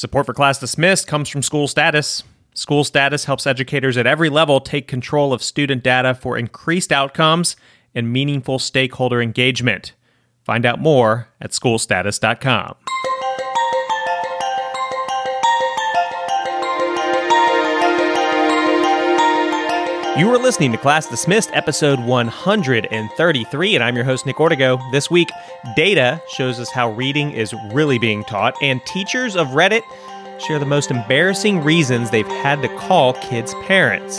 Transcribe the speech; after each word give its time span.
Support 0.00 0.24
for 0.24 0.32
Class 0.32 0.58
Dismissed 0.58 1.06
comes 1.06 1.28
from 1.28 1.42
School 1.42 1.68
Status. 1.68 2.22
School 2.54 2.84
Status 2.84 3.26
helps 3.26 3.46
educators 3.46 3.98
at 3.98 4.06
every 4.06 4.30
level 4.30 4.58
take 4.58 4.88
control 4.88 5.30
of 5.30 5.42
student 5.42 5.82
data 5.82 6.14
for 6.14 6.38
increased 6.38 6.90
outcomes 6.90 7.54
and 7.94 8.10
meaningful 8.10 8.58
stakeholder 8.58 9.20
engagement. 9.20 9.92
Find 10.42 10.64
out 10.64 10.80
more 10.80 11.28
at 11.38 11.50
schoolstatus.com. 11.50 12.76
You 20.20 20.28
are 20.34 20.38
listening 20.38 20.70
to 20.72 20.76
Class 20.76 21.08
Dismissed, 21.08 21.48
episode 21.54 21.98
133, 21.98 23.74
and 23.74 23.82
I'm 23.82 23.96
your 23.96 24.04
host, 24.04 24.26
Nick 24.26 24.36
Ortego. 24.36 24.78
This 24.92 25.10
week, 25.10 25.30
data 25.74 26.20
shows 26.28 26.60
us 26.60 26.70
how 26.70 26.90
reading 26.90 27.30
is 27.30 27.54
really 27.72 27.98
being 27.98 28.22
taught, 28.24 28.54
and 28.60 28.84
teachers 28.84 29.34
of 29.34 29.46
Reddit 29.48 29.80
share 30.38 30.58
the 30.58 30.66
most 30.66 30.90
embarrassing 30.90 31.64
reasons 31.64 32.10
they've 32.10 32.26
had 32.26 32.60
to 32.60 32.68
call 32.76 33.14
kids' 33.14 33.54
parents. 33.62 34.18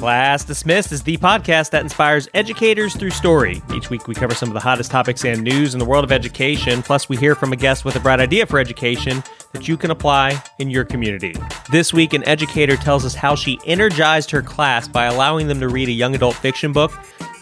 Class 0.00 0.46
Dismissed 0.46 0.92
is 0.92 1.02
the 1.02 1.18
podcast 1.18 1.72
that 1.72 1.82
inspires 1.82 2.26
educators 2.32 2.96
through 2.96 3.10
story. 3.10 3.62
Each 3.74 3.90
week, 3.90 4.08
we 4.08 4.14
cover 4.14 4.34
some 4.34 4.48
of 4.48 4.54
the 4.54 4.60
hottest 4.60 4.90
topics 4.90 5.26
and 5.26 5.42
news 5.42 5.74
in 5.74 5.78
the 5.78 5.84
world 5.84 6.04
of 6.04 6.10
education. 6.10 6.82
Plus, 6.82 7.10
we 7.10 7.18
hear 7.18 7.34
from 7.34 7.52
a 7.52 7.56
guest 7.56 7.84
with 7.84 7.96
a 7.96 8.00
bright 8.00 8.18
idea 8.18 8.46
for 8.46 8.58
education 8.58 9.22
that 9.52 9.68
you 9.68 9.76
can 9.76 9.90
apply 9.90 10.42
in 10.58 10.70
your 10.70 10.86
community. 10.86 11.34
This 11.70 11.92
week, 11.92 12.14
an 12.14 12.26
educator 12.26 12.78
tells 12.78 13.04
us 13.04 13.14
how 13.14 13.34
she 13.34 13.58
energized 13.66 14.30
her 14.30 14.40
class 14.40 14.88
by 14.88 15.04
allowing 15.04 15.48
them 15.48 15.60
to 15.60 15.68
read 15.68 15.90
a 15.90 15.92
young 15.92 16.14
adult 16.14 16.36
fiction 16.36 16.72
book 16.72 16.92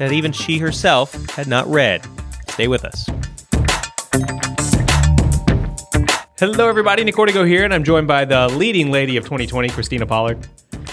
that 0.01 0.11
even 0.11 0.33
she 0.33 0.59
herself 0.59 1.15
had 1.31 1.47
not 1.47 1.65
read. 1.69 2.05
Stay 2.49 2.67
with 2.67 2.85
us. 2.85 3.09
Hello, 6.41 6.69
everybody. 6.69 7.05
Nick 7.05 7.15
Ortego 7.15 7.47
here, 7.47 7.63
and 7.63 7.73
I'm 7.73 7.85
joined 7.85 8.09
by 8.09 8.25
the 8.25 8.49
leading 8.49 8.91
lady 8.91 9.17
of 9.17 9.23
2020, 9.23 9.69
Christina 9.69 10.07
Pollard. 10.07 10.49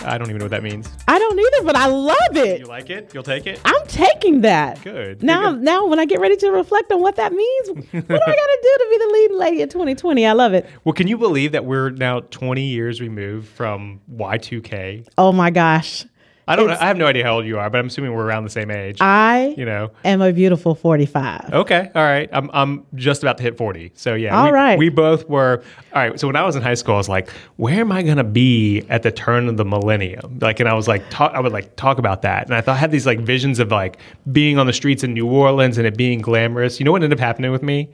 I 0.06 0.18
don't 0.18 0.28
even 0.30 0.40
know 0.40 0.46
what 0.46 0.52
that 0.52 0.64
means. 0.64 0.90
I 1.08 1.18
don't 1.20 1.40
either, 1.40 1.66
but 1.66 1.76
I 1.76 1.88
love 1.88 2.36
it. 2.36 2.60
You 2.60 2.66
like 2.66 2.90
it? 2.90 3.12
You'll 3.14 3.24
take 3.24 3.48
it? 3.48 3.60
I'm 3.66 3.88
taking 3.88 4.42
that. 4.42 4.82
Good. 4.84 5.24
Now, 5.24 5.52
Good. 5.52 5.62
now, 5.64 5.86
when 5.88 6.00
I 6.00 6.06
get 6.06 6.20
ready 6.20 6.36
to 6.38 6.50
reflect 6.52 6.92
on 6.92 7.02
what 7.02 7.16
that 7.16 7.34
means, 7.34 7.70
what 7.70 7.92
do 7.92 7.98
I 7.98 8.02
got 8.02 8.18
to 8.18 8.60
do 8.62 8.78
to 8.78 8.88
be 8.90 8.98
the 8.98 9.10
leading 9.14 9.38
lady 9.40 9.62
of 9.62 9.70
2020? 9.70 10.26
I 10.26 10.34
love 10.34 10.54
it. 10.54 10.66
Well, 10.84 10.94
can 10.94 11.08
you 11.08 11.18
believe 11.18 11.52
that 11.54 11.66
we're 11.66 11.90
now 11.90 12.20
20 12.22 12.62
years 12.64 13.02
removed 13.02 13.48
from 13.50 14.02
Y2K? 14.14 15.08
Oh 15.18 15.32
my 15.32 15.50
gosh, 15.50 16.06
I 16.48 16.56
don't. 16.56 16.66
It's- 16.66 16.82
I 16.82 16.86
have 16.86 16.98
no 16.98 17.08
idea 17.08 17.24
how 17.24 17.36
old 17.36 17.46
you 17.46 17.58
are, 17.58 17.70
but 17.70 17.80
I'm 17.80 17.88
assuming 17.88 18.14
we're 18.14 18.26
around 18.26 18.44
the 18.44 18.50
same 18.50 18.70
age. 18.70 18.98
I 19.02 19.56
you 19.58 19.66
know. 19.66 19.92
am 20.04 20.22
a 20.22 20.32
beautiful 20.32 20.76
45. 20.76 21.54
Okay. 21.54 21.92
All 21.96 22.04
right. 22.04 22.30
I'm 22.32 22.50
I'm 22.54 22.86
just 22.96 23.24
about 23.24 23.38
to 23.38 23.44
hit 23.44 23.58
40. 23.58 23.94
So 23.96 24.14
yeah. 24.14 24.38
All 24.38 24.46
we, 24.46 24.52
right. 24.52 24.78
We 24.78 24.90
both 24.90 25.28
were. 25.28 25.64
All 25.94 26.02
right. 26.08 26.20
So 26.20 26.28
when 26.28 26.36
I 26.36 26.44
was 26.44 26.56
in 26.56 26.62
high 26.62 26.76
school, 26.76 26.96
I 26.96 26.98
was 26.98 27.10
like, 27.10 27.30
where 27.56 27.80
am 27.80 27.92
I 27.92 28.04
gonna 28.04 28.24
be 28.24 28.84
at 28.90 29.04
the 29.04 29.12
turn 29.12 29.48
of 29.50 29.58
the 29.58 29.66
millennium? 29.66 30.40
Like, 30.40 30.60
and 30.60 30.70
I 30.70 30.74
was 30.74 30.88
like, 30.88 31.10
talk, 31.10 31.34
I 31.34 31.40
would 31.40 31.52
like 31.54 31.76
talk 31.76 31.98
about 31.98 32.22
that, 32.22 32.46
and 32.46 32.54
I 32.54 32.62
thought 32.62 32.76
I 32.76 32.80
had 32.80 32.92
these 32.92 33.06
like 33.06 33.20
visions 33.20 33.60
of 33.60 33.72
like 33.72 33.98
being 34.32 34.60
on 34.60 34.68
the 34.68 34.74
streets 34.74 35.04
in 35.04 35.14
New 35.14 35.28
Orleans 35.28 35.78
and 35.78 35.88
it 35.88 35.98
being 35.98 36.20
glamorous. 36.20 36.80
You 36.80 36.86
know 36.86 36.92
what 36.92 37.04
ended 37.04 37.20
up 37.20 37.24
happening 37.24 37.52
with 37.52 37.64
me? 37.64 37.90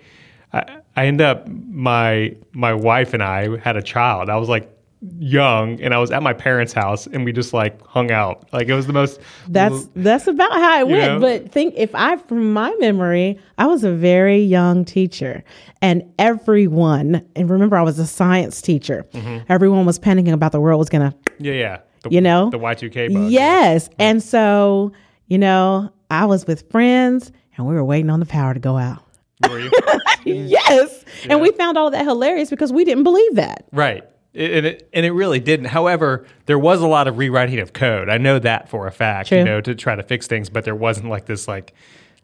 I, 0.54 0.80
I 0.96 1.06
ended 1.06 1.26
up 1.26 1.48
my 1.48 2.36
my 2.52 2.74
wife 2.74 3.14
and 3.14 3.24
I 3.24 3.58
had 3.60 3.78
a 3.78 3.82
child. 3.82 4.30
I 4.30 4.36
was 4.36 4.50
like 4.50 4.70
young 5.18 5.82
and 5.82 5.94
I 5.94 5.98
was 5.98 6.12
at 6.12 6.22
my 6.22 6.34
parents' 6.34 6.74
house 6.74 7.08
and 7.08 7.26
we 7.26 7.32
just 7.32 7.54
like 7.54 7.84
hung 7.86 8.12
out. 8.12 8.48
Like 8.54 8.68
it 8.68 8.74
was 8.74 8.88
the 8.88 8.94
most 8.94 9.20
That's 9.48 9.88
that's 9.96 10.28
about 10.28 10.52
how 10.54 10.80
it 10.80 10.88
went. 10.88 11.14
know? 11.14 11.20
But 11.20 11.52
think 11.52 11.74
if 11.78 11.94
I, 11.96 12.18
from 12.18 12.54
my 12.54 12.76
memory, 12.80 13.40
I 13.58 13.66
was 13.66 13.84
a 13.84 13.92
very 13.92 14.40
young 14.40 14.86
teacher, 14.86 15.44
and 15.82 16.04
everyone, 16.20 17.26
and 17.36 17.50
remember, 17.50 17.78
I 17.78 17.82
was 17.82 17.98
a 18.00 18.06
science 18.08 18.62
teacher. 18.62 19.06
Mm-hmm. 19.14 19.46
Everyone 19.52 19.86
was 19.86 19.98
panicking 20.00 20.34
about 20.34 20.52
the 20.52 20.60
world 20.62 20.80
was 20.80 20.90
gonna 20.90 21.16
yeah 21.40 21.54
yeah. 21.54 21.78
The, 22.04 22.10
You 22.12 22.22
know? 22.22 22.50
the 22.50 22.58
Y2K 22.58 23.14
bug. 23.14 23.32
Yes. 23.32 23.90
And 24.00 24.24
so, 24.24 24.92
you 25.28 25.38
know, 25.38 25.92
I 26.10 26.26
was 26.26 26.48
with 26.48 26.68
friends 26.72 27.32
and 27.56 27.68
we 27.68 27.76
were 27.76 27.86
waiting 27.86 28.10
on 28.10 28.20
the 28.20 28.26
power 28.26 28.56
to 28.56 28.60
go 28.60 28.78
out. 28.78 29.04
Were 29.50 29.60
you? 29.60 29.72
Yes. 30.24 31.04
And 31.30 31.42
we 31.42 31.52
found 31.52 31.78
all 31.80 31.88
of 31.88 31.94
that 31.94 32.06
hilarious 32.06 32.52
because 32.52 32.72
we 32.72 32.86
didn't 32.86 33.04
believe 33.04 33.36
that. 33.36 33.66
Right. 33.72 34.04
It, 34.34 34.52
and, 34.52 34.66
it, 34.66 34.90
and 34.94 35.06
it 35.06 35.12
really 35.12 35.40
didn't. 35.42 35.66
However, 35.66 36.26
there 36.46 36.58
was 36.60 36.82
a 36.82 36.88
lot 36.88 37.08
of 37.08 37.18
rewriting 37.18 37.60
of 37.60 37.74
code. 37.74 38.08
I 38.10 38.18
know 38.18 38.40
that 38.40 38.70
for 38.70 38.88
a 38.88 38.92
fact, 38.92 39.30
you 39.32 39.44
know, 39.44 39.60
to 39.62 39.76
try 39.76 39.96
to 39.96 40.04
fix 40.04 40.28
things, 40.28 40.50
but 40.50 40.64
there 40.64 40.76
wasn't 40.76 41.10
like 41.10 41.26
this 41.26 41.50
like 41.50 41.74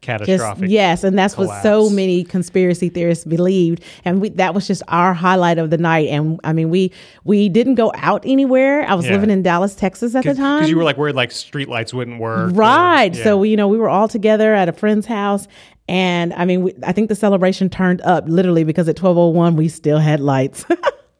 catastrophic. 0.00 0.70
yes, 0.70 1.04
and 1.04 1.18
that's 1.18 1.36
what 1.36 1.62
so 1.62 1.90
many 1.90 2.24
conspiracy 2.24 2.88
theorists 2.88 3.26
believed, 3.26 3.82
and 4.06 4.22
we, 4.22 4.30
that 4.30 4.54
was 4.54 4.66
just 4.66 4.82
our 4.88 5.12
highlight 5.12 5.58
of 5.58 5.68
the 5.68 5.76
night. 5.76 6.08
And 6.08 6.40
I 6.44 6.54
mean, 6.54 6.70
we 6.70 6.92
we 7.24 7.50
didn't 7.50 7.74
go 7.74 7.92
out 7.94 8.22
anywhere. 8.24 8.88
I 8.88 8.94
was 8.94 9.04
Yeah. 9.04 9.12
living 9.12 9.28
in 9.28 9.42
Dallas, 9.42 9.74
Texas 9.74 10.14
at 10.14 10.24
the 10.24 10.32
time. 10.34 10.60
Because 10.60 10.70
you 10.70 10.78
were 10.78 10.84
like 10.84 10.96
worried 10.96 11.14
like 11.16 11.30
street 11.30 11.68
lights 11.68 11.92
wouldn't 11.92 12.20
work. 12.20 12.52
or- 12.52 12.54
Right. 12.54 13.14
yeah. 13.14 13.22
So 13.24 13.36
we, 13.36 13.50
you 13.50 13.56
know, 13.58 13.68
we 13.68 13.76
were 13.76 13.90
all 13.90 14.08
together 14.08 14.54
at 14.54 14.66
a 14.70 14.72
friend's 14.72 15.04
house, 15.04 15.46
and 15.88 16.32
I 16.32 16.46
mean, 16.46 16.62
we, 16.62 16.74
I 16.84 16.92
think 16.92 17.10
the 17.10 17.14
celebration 17.16 17.68
turned 17.68 18.00
up 18.00 18.24
literally 18.28 18.64
because 18.64 18.88
at 18.88 18.96
twelve 18.96 19.18
oh 19.18 19.28
one 19.28 19.56
we 19.56 19.68
still 19.68 19.98
had 19.98 20.20
lights. 20.20 20.64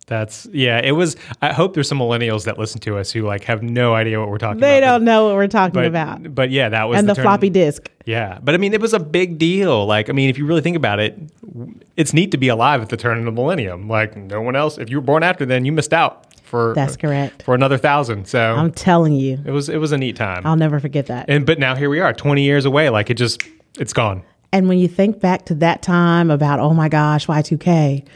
that's 0.09 0.47
yeah. 0.53 0.81
It 0.83 0.93
was. 0.93 1.17
I 1.41 1.53
hope 1.53 1.75
there's 1.75 1.89
some 1.89 1.99
millennials 2.01 2.45
that 2.47 2.59
listen 2.59 2.81
to 2.81 2.99
us 2.99 3.13
who 3.13 3.23
like 3.23 3.45
have 3.45 3.63
no 3.63 3.95
idea 3.95 4.19
what 4.19 4.29
we're 4.29 4.39
talking 4.39 4.61
they 4.61 4.67
about. 4.67 4.75
They 4.75 4.81
don't 4.81 5.05
know 5.05 5.27
what 5.27 5.35
we're 5.37 5.47
talking 5.47 5.75
But, 5.75 5.87
about. 5.87 6.35
but 6.35 6.51
yeah, 6.51 6.69
that 6.71 6.85
was 6.89 6.99
And 6.99 7.09
the, 7.09 7.15
turn- 7.15 7.23
floppy 7.23 7.51
disk. 7.51 7.91
Yeah, 8.07 8.39
but 8.43 8.55
I 8.55 8.59
mean, 8.59 8.73
it 8.75 8.81
was 8.81 8.95
a 8.95 8.99
big 8.99 9.39
deal. 9.39 9.87
Like, 9.87 10.09
I 10.11 10.13
mean, 10.13 10.31
if 10.31 10.39
you 10.39 10.47
really 10.47 10.63
think 10.63 10.77
about 10.77 10.99
it, 10.99 11.17
it's 11.97 12.13
neat 12.13 12.31
to 12.33 12.39
be 12.39 12.49
alive 12.49 12.81
at 12.83 12.89
the 12.89 12.97
turn 12.97 13.19
of 13.19 13.25
the 13.27 13.33
millennium. 13.33 13.87
Like, 13.89 14.17
no 14.17 14.41
one 14.41 14.57
else. 14.57 14.79
If 14.79 14.89
you 14.91 14.97
were 14.97 15.03
born 15.05 15.23
after 15.23 15.45
then, 15.47 15.65
you 15.65 15.73
missed 15.73 15.93
out 15.93 16.25
for 16.43 16.73
That's 16.75 16.97
correct. 16.97 17.43
for 17.43 17.55
another 17.55 17.77
thousand. 17.77 18.27
So 18.27 18.41
I'm 18.41 18.73
telling 18.73 19.13
you, 19.13 19.39
it 19.45 19.51
was 19.51 19.69
it 19.69 19.77
was 19.77 19.93
a 19.93 19.99
neat 19.99 20.17
time. 20.17 20.47
I'll 20.47 20.57
never 20.57 20.81
forget 20.81 21.07
that. 21.07 21.27
and 21.29 21.45
but 21.45 21.59
now 21.59 21.75
here 21.75 21.91
we 21.91 22.01
are, 22.01 22.15
twenty 22.15 22.43
years 22.45 22.65
away. 22.65 22.89
Like 22.89 23.11
it 23.11 23.15
just 23.15 23.43
it's 23.79 23.93
gone. 23.93 24.23
And 24.51 24.67
when 24.67 24.79
you 24.79 24.89
think 24.89 25.21
back 25.21 25.45
to 25.47 25.55
that 25.57 25.83
time 25.83 26.31
about, 26.31 26.59
oh 26.59 26.73
my 26.73 26.89
gosh, 26.89 27.27
Y2K, 27.27 28.07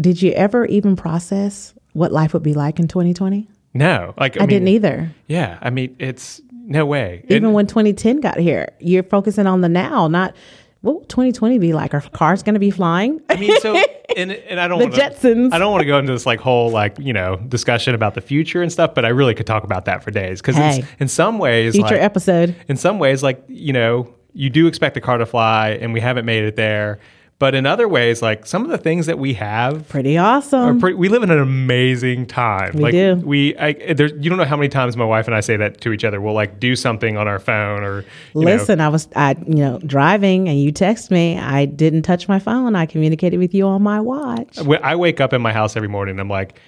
did 0.00 0.20
you 0.22 0.32
ever 0.32 0.66
even 0.66 0.96
process 0.96 1.74
what 1.92 2.12
life 2.12 2.34
would 2.34 2.42
be 2.42 2.54
like 2.54 2.78
in 2.78 2.88
2020? 2.88 3.48
No, 3.74 4.14
like 4.18 4.36
I, 4.36 4.40
I, 4.40 4.42
mean, 4.42 4.48
didn't 4.48 4.68
either. 4.68 5.10
Yeah, 5.26 5.58
I 5.60 5.70
mean, 5.70 5.96
it's 5.98 6.40
no 6.64 6.86
way. 6.86 7.22
Even 7.28 7.46
And- 7.46 7.54
when 7.54 7.66
2010 7.66 8.20
got 8.20 8.38
here, 8.38 8.68
you're 8.80 9.02
focusing 9.02 9.46
on 9.46 9.60
the 9.60 9.68
now, 9.68 10.08
not 10.08 10.34
what 10.82 10.94
will 10.94 11.04
2020 11.06 11.58
be 11.58 11.72
like? 11.72 11.94
Are 11.94 12.00
cars 12.00 12.42
going 12.42 12.54
to 12.54 12.60
be 12.60 12.70
flying? 12.70 13.20
I 13.28 13.36
mean, 13.36 13.58
so 13.60 13.74
and 14.16 14.30
and 14.32 14.60
I 14.60 14.68
don't 14.68 14.78
The 14.78 14.86
wanna, 14.86 14.96
Jetsons. 14.96 15.52
I 15.52 15.58
don't 15.58 15.72
want 15.72 15.80
to 15.80 15.86
go 15.86 15.98
into 15.98 16.12
this 16.12 16.26
like 16.26 16.38
whole 16.40 16.70
like 16.70 16.96
you 16.98 17.12
know 17.12 17.36
discussion 17.36 17.94
about 17.94 18.14
the 18.14 18.20
future 18.20 18.62
and 18.62 18.70
stuff, 18.70 18.94
but 18.94 19.04
I 19.04 19.08
really 19.08 19.34
could 19.34 19.46
talk 19.46 19.64
about 19.64 19.86
that 19.86 20.04
for 20.04 20.10
days 20.10 20.40
because 20.40 20.54
Hey. 20.56 20.84
in 21.00 21.08
some 21.08 21.38
ways, 21.38 21.74
Future 21.74 21.94
like, 21.94 22.02
episode. 22.02 22.54
in 22.68 22.76
some 22.76 22.98
ways, 22.98 23.22
like 23.22 23.42
you 23.48 23.72
know, 23.72 24.14
you 24.32 24.48
do 24.48 24.66
expect 24.68 24.94
the 24.94 25.00
car 25.00 25.18
to 25.18 25.26
fly, 25.26 25.70
and 25.70 25.92
we 25.92 26.00
haven't 26.00 26.24
made 26.24 26.44
it 26.44 26.56
there. 26.56 27.00
But 27.38 27.54
in 27.54 27.66
other 27.66 27.86
ways, 27.86 28.22
like 28.22 28.46
some 28.46 28.64
of 28.64 28.70
the 28.70 28.78
things 28.78 29.04
that 29.06 29.18
we 29.18 29.34
have 29.34 29.86
Pretty 29.88 30.16
awesome. 30.16 30.80
pretty, 30.80 30.96
we 30.96 31.10
live 31.10 31.22
in 31.22 31.30
an 31.30 31.38
amazing 31.38 32.24
time. 32.24 32.72
We 32.74 32.82
like 32.82 32.92
do. 32.92 33.16
we, 33.16 33.54
I, 33.58 33.72
there's, 33.92 34.12
you 34.12 34.30
don't 34.30 34.38
know 34.38 34.46
how 34.46 34.56
many 34.56 34.70
times 34.70 34.96
my 34.96 35.04
wife 35.04 35.26
and 35.26 35.34
I 35.34 35.40
say 35.40 35.56
that 35.58 35.82
to 35.82 35.92
each 35.92 36.02
other. 36.02 36.18
We'll 36.18 36.32
like 36.32 36.58
do 36.58 36.74
something 36.74 37.18
on 37.18 37.28
our 37.28 37.38
phone 37.38 37.82
or 37.82 38.06
you 38.34 38.40
know, 38.40 38.46
Listen, 38.46 38.80
I 38.80 38.88
was, 38.88 39.08
I, 39.14 39.36
you 39.46 39.56
know, 39.56 39.78
driving 39.80 40.48
and 40.48 40.58
you 40.58 40.72
text 40.72 41.10
me. 41.10 41.38
I 41.38 41.66
didn't 41.66 42.02
touch 42.02 42.26
my 42.26 42.38
phone. 42.38 42.74
I 42.74 42.86
communicated 42.86 43.38
with 43.38 43.54
you 43.54 43.66
on 43.66 43.82
my 43.82 44.00
watch. 44.00 44.58
I 44.58 44.96
wake 44.96 45.20
up 45.20 45.34
in 45.34 45.42
my 45.42 45.52
house 45.52 45.76
every 45.76 45.88
morning. 45.88 46.18
I'm 46.18 46.30
like, 46.30 46.58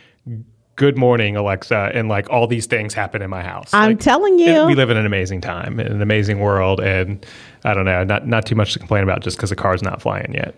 "Good 0.78 0.96
morning, 0.96 1.36
Alexa," 1.36 1.90
and 1.92 2.08
like 2.08 2.30
all 2.30 2.46
these 2.46 2.66
things 2.66 2.94
happen 2.94 3.20
in 3.20 3.28
my 3.28 3.42
house. 3.42 3.68
I'm 3.74 3.90
Like, 3.90 4.00
telling 4.00 4.38
you. 4.38 4.46
it- 4.62 4.66
we 4.66 4.74
live 4.74 4.90
in 4.90 4.96
an 4.96 5.06
amazing 5.06 5.40
time, 5.40 5.80
in 5.80 5.88
an 5.88 6.00
amazing 6.00 6.38
world, 6.38 6.78
and 6.80 7.26
I 7.64 7.74
don't 7.74 7.84
know, 7.84 8.04
not 8.04 8.26
not 8.28 8.46
too 8.46 8.54
much 8.54 8.72
to 8.74 8.78
complain 8.78 9.02
about 9.02 9.20
just 9.20 9.36
because 9.36 9.50
the 9.50 9.56
car's 9.56 9.82
not 9.82 10.00
flying 10.00 10.32
yet. 10.34 10.54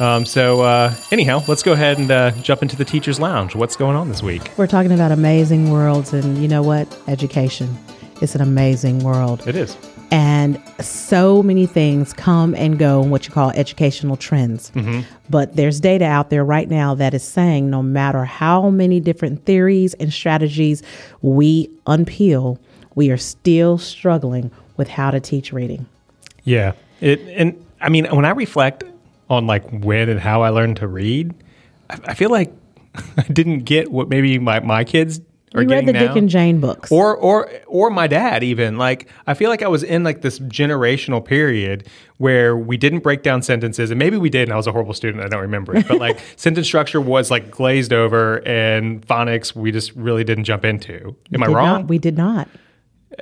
Um, 0.00 0.24
so 0.24 0.62
uh, 0.62 0.94
anyhow, 1.10 1.42
let's 1.48 1.64
go 1.64 1.72
ahead 1.72 1.98
and 1.98 2.08
uh, 2.10 2.30
jump 2.42 2.62
into 2.62 2.76
the 2.76 2.84
teachers' 2.84 3.18
lounge. 3.18 3.56
What's 3.56 3.74
going 3.74 3.96
on 3.96 4.08
this 4.08 4.22
week? 4.22 4.50
We're 4.56 4.68
talking 4.68 4.92
about 4.92 5.10
amazing 5.10 5.70
worlds, 5.72 6.12
and 6.12 6.38
you 6.38 6.46
know 6.48 6.62
what? 6.62 6.86
Education. 7.08 7.76
It's 8.22 8.34
an 8.36 8.40
amazing 8.40 9.00
world. 9.00 9.46
It 9.46 9.56
is. 9.56 9.76
And 10.10 10.62
so 10.80 11.42
many 11.42 11.66
things 11.66 12.12
come 12.12 12.54
and 12.54 12.78
go 12.78 13.02
in 13.02 13.10
what 13.10 13.26
you 13.26 13.32
call 13.32 13.50
educational 13.50 14.16
trends. 14.16 14.70
Mm-hmm. 14.70 15.00
But 15.28 15.56
there's 15.56 15.80
data 15.80 16.06
out 16.06 16.30
there 16.30 16.44
right 16.44 16.68
now 16.68 16.94
that 16.94 17.12
is 17.12 17.22
saying 17.22 17.68
no 17.68 17.82
matter 17.82 18.24
how 18.24 18.70
many 18.70 19.00
different 19.00 19.44
theories 19.44 19.94
and 19.94 20.12
strategies 20.12 20.82
we 21.20 21.68
unpeel, 21.86 22.58
we 22.94 23.10
are 23.10 23.18
still 23.18 23.76
struggling 23.76 24.50
with 24.76 24.88
how 24.88 25.10
to 25.10 25.20
teach 25.20 25.52
reading. 25.52 25.86
Yeah. 26.44 26.72
It 27.00 27.20
and 27.28 27.64
I 27.80 27.90
mean 27.90 28.06
when 28.06 28.24
I 28.24 28.30
reflect 28.30 28.84
on 29.28 29.46
like 29.46 29.68
when 29.70 30.08
and 30.08 30.18
how 30.18 30.42
I 30.42 30.48
learned 30.48 30.78
to 30.78 30.88
read, 30.88 31.34
I, 31.90 31.98
I 32.06 32.14
feel 32.14 32.30
like 32.30 32.50
I 33.18 33.22
didn't 33.24 33.60
get 33.60 33.92
what 33.92 34.08
maybe 34.08 34.38
my, 34.38 34.60
my 34.60 34.84
kids 34.84 35.20
are 35.54 35.62
You 35.62 35.68
read 35.68 35.86
getting 35.86 35.86
the 35.86 35.92
now. 35.94 36.06
Dick 36.08 36.16
and 36.16 36.28
Jane 36.28 36.60
books. 36.60 36.90
or 36.92 37.16
or 37.16 37.50
or 37.66 37.90
my 37.90 38.06
dad 38.06 38.42
even 38.42 38.76
like 38.78 39.08
i 39.26 39.34
feel 39.34 39.48
like 39.50 39.62
i 39.62 39.68
was 39.68 39.82
in 39.82 40.04
like 40.04 40.22
this 40.22 40.38
generational 40.40 41.24
period 41.24 41.86
where 42.18 42.56
we 42.56 42.76
didn't 42.76 43.00
break 43.00 43.22
down 43.22 43.42
sentences 43.42 43.90
and 43.90 43.98
maybe 43.98 44.16
we 44.16 44.28
did 44.28 44.42
and 44.42 44.52
i 44.52 44.56
was 44.56 44.66
a 44.66 44.72
horrible 44.72 44.94
student 44.94 45.22
i 45.24 45.28
don't 45.28 45.40
remember 45.40 45.76
it 45.76 45.86
but 45.88 45.98
like 45.98 46.18
sentence 46.36 46.66
structure 46.66 47.00
was 47.00 47.30
like 47.30 47.50
glazed 47.50 47.92
over 47.92 48.46
and 48.46 49.06
phonics 49.06 49.54
we 49.54 49.70
just 49.72 49.94
really 49.96 50.24
didn't 50.24 50.44
jump 50.44 50.64
into 50.64 51.14
am 51.32 51.42
i 51.42 51.46
wrong 51.46 51.54
not- 51.80 51.88
we 51.88 51.98
did 51.98 52.16
not. 52.16 52.48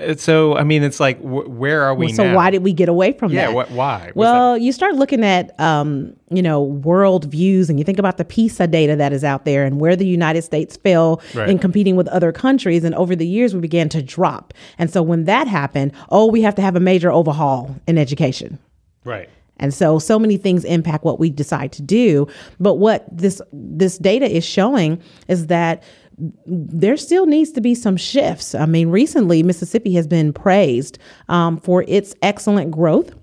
Uh, 0.01 0.15
so 0.15 0.57
i 0.57 0.63
mean 0.63 0.83
it's 0.83 1.01
like 1.01 1.19
wh- 1.21 1.49
where 1.49 1.83
are 1.83 1.95
we 1.95 2.13
so 2.13 2.25
now 2.25 2.35
why 2.37 2.51
did 2.51 2.63
we 2.63 2.73
get 2.73 2.89
away 2.89 3.13
from 3.13 3.33
yeah 3.33 3.47
that? 3.47 3.55
what 3.55 3.71
why 3.71 4.07
Was 4.15 4.25
Well, 4.25 4.59
you 4.59 4.73
start 4.73 4.95
looking 4.97 5.25
at, 5.25 5.59
um, 5.61 6.13
you 6.31 6.43
know, 6.43 6.63
world 6.63 7.25
views, 7.27 7.71
and 7.71 7.79
you 7.79 7.85
think 7.85 7.99
about 7.99 8.17
the 8.17 8.25
PISA 8.25 8.67
data 8.67 8.97
that 8.97 9.13
is 9.13 9.23
out 9.25 9.45
there 9.45 9.65
and 9.65 9.81
where 9.81 9.95
the 9.97 10.07
United 10.07 10.43
States 10.43 10.77
fell 10.77 11.21
Right. 11.35 11.49
in 11.49 11.59
competing 11.59 11.95
with 11.97 12.09
other 12.09 12.33
countries. 12.33 12.83
And 12.85 12.95
over 12.97 13.15
the 13.17 13.27
years, 13.27 13.55
we 13.55 13.61
began 13.61 13.89
to 13.91 14.03
drop. 14.03 14.53
And 14.79 14.91
so 14.91 15.03
when 15.03 15.25
that 15.25 15.47
happened, 15.47 15.93
oh, 16.11 16.27
we 16.27 16.43
have 16.43 16.55
to 16.57 16.63
have 16.63 16.75
a 16.77 16.81
major 16.81 17.11
overhaul 17.13 17.75
in 17.87 17.97
education. 17.99 18.59
right 19.05 19.29
And 19.59 19.73
so 19.73 19.99
so 19.99 20.19
many 20.19 20.37
things 20.37 20.65
impact 20.65 21.05
what 21.05 21.19
we 21.19 21.31
decide 21.31 21.71
to 21.73 21.83
do. 21.83 22.27
But 22.61 22.75
what 22.75 23.05
this 23.11 23.41
this 23.53 23.97
data 23.99 24.27
is 24.39 24.45
showing 24.45 25.01
is 25.29 25.47
that 25.47 25.83
there 26.47 26.97
still 26.97 27.27
needs 27.27 27.53
to 27.53 27.61
be 27.61 27.75
some 27.75 27.97
shifts. 27.97 28.55
I 28.55 28.67
mean, 28.67 28.89
recently 28.89 29.43
Mississippi 29.43 29.95
has 29.95 30.07
been 30.07 30.33
praised 30.33 30.99
um, 31.29 31.59
for 31.59 31.85
its 31.87 32.15
excellent 32.23 32.71
growth. 32.71 33.15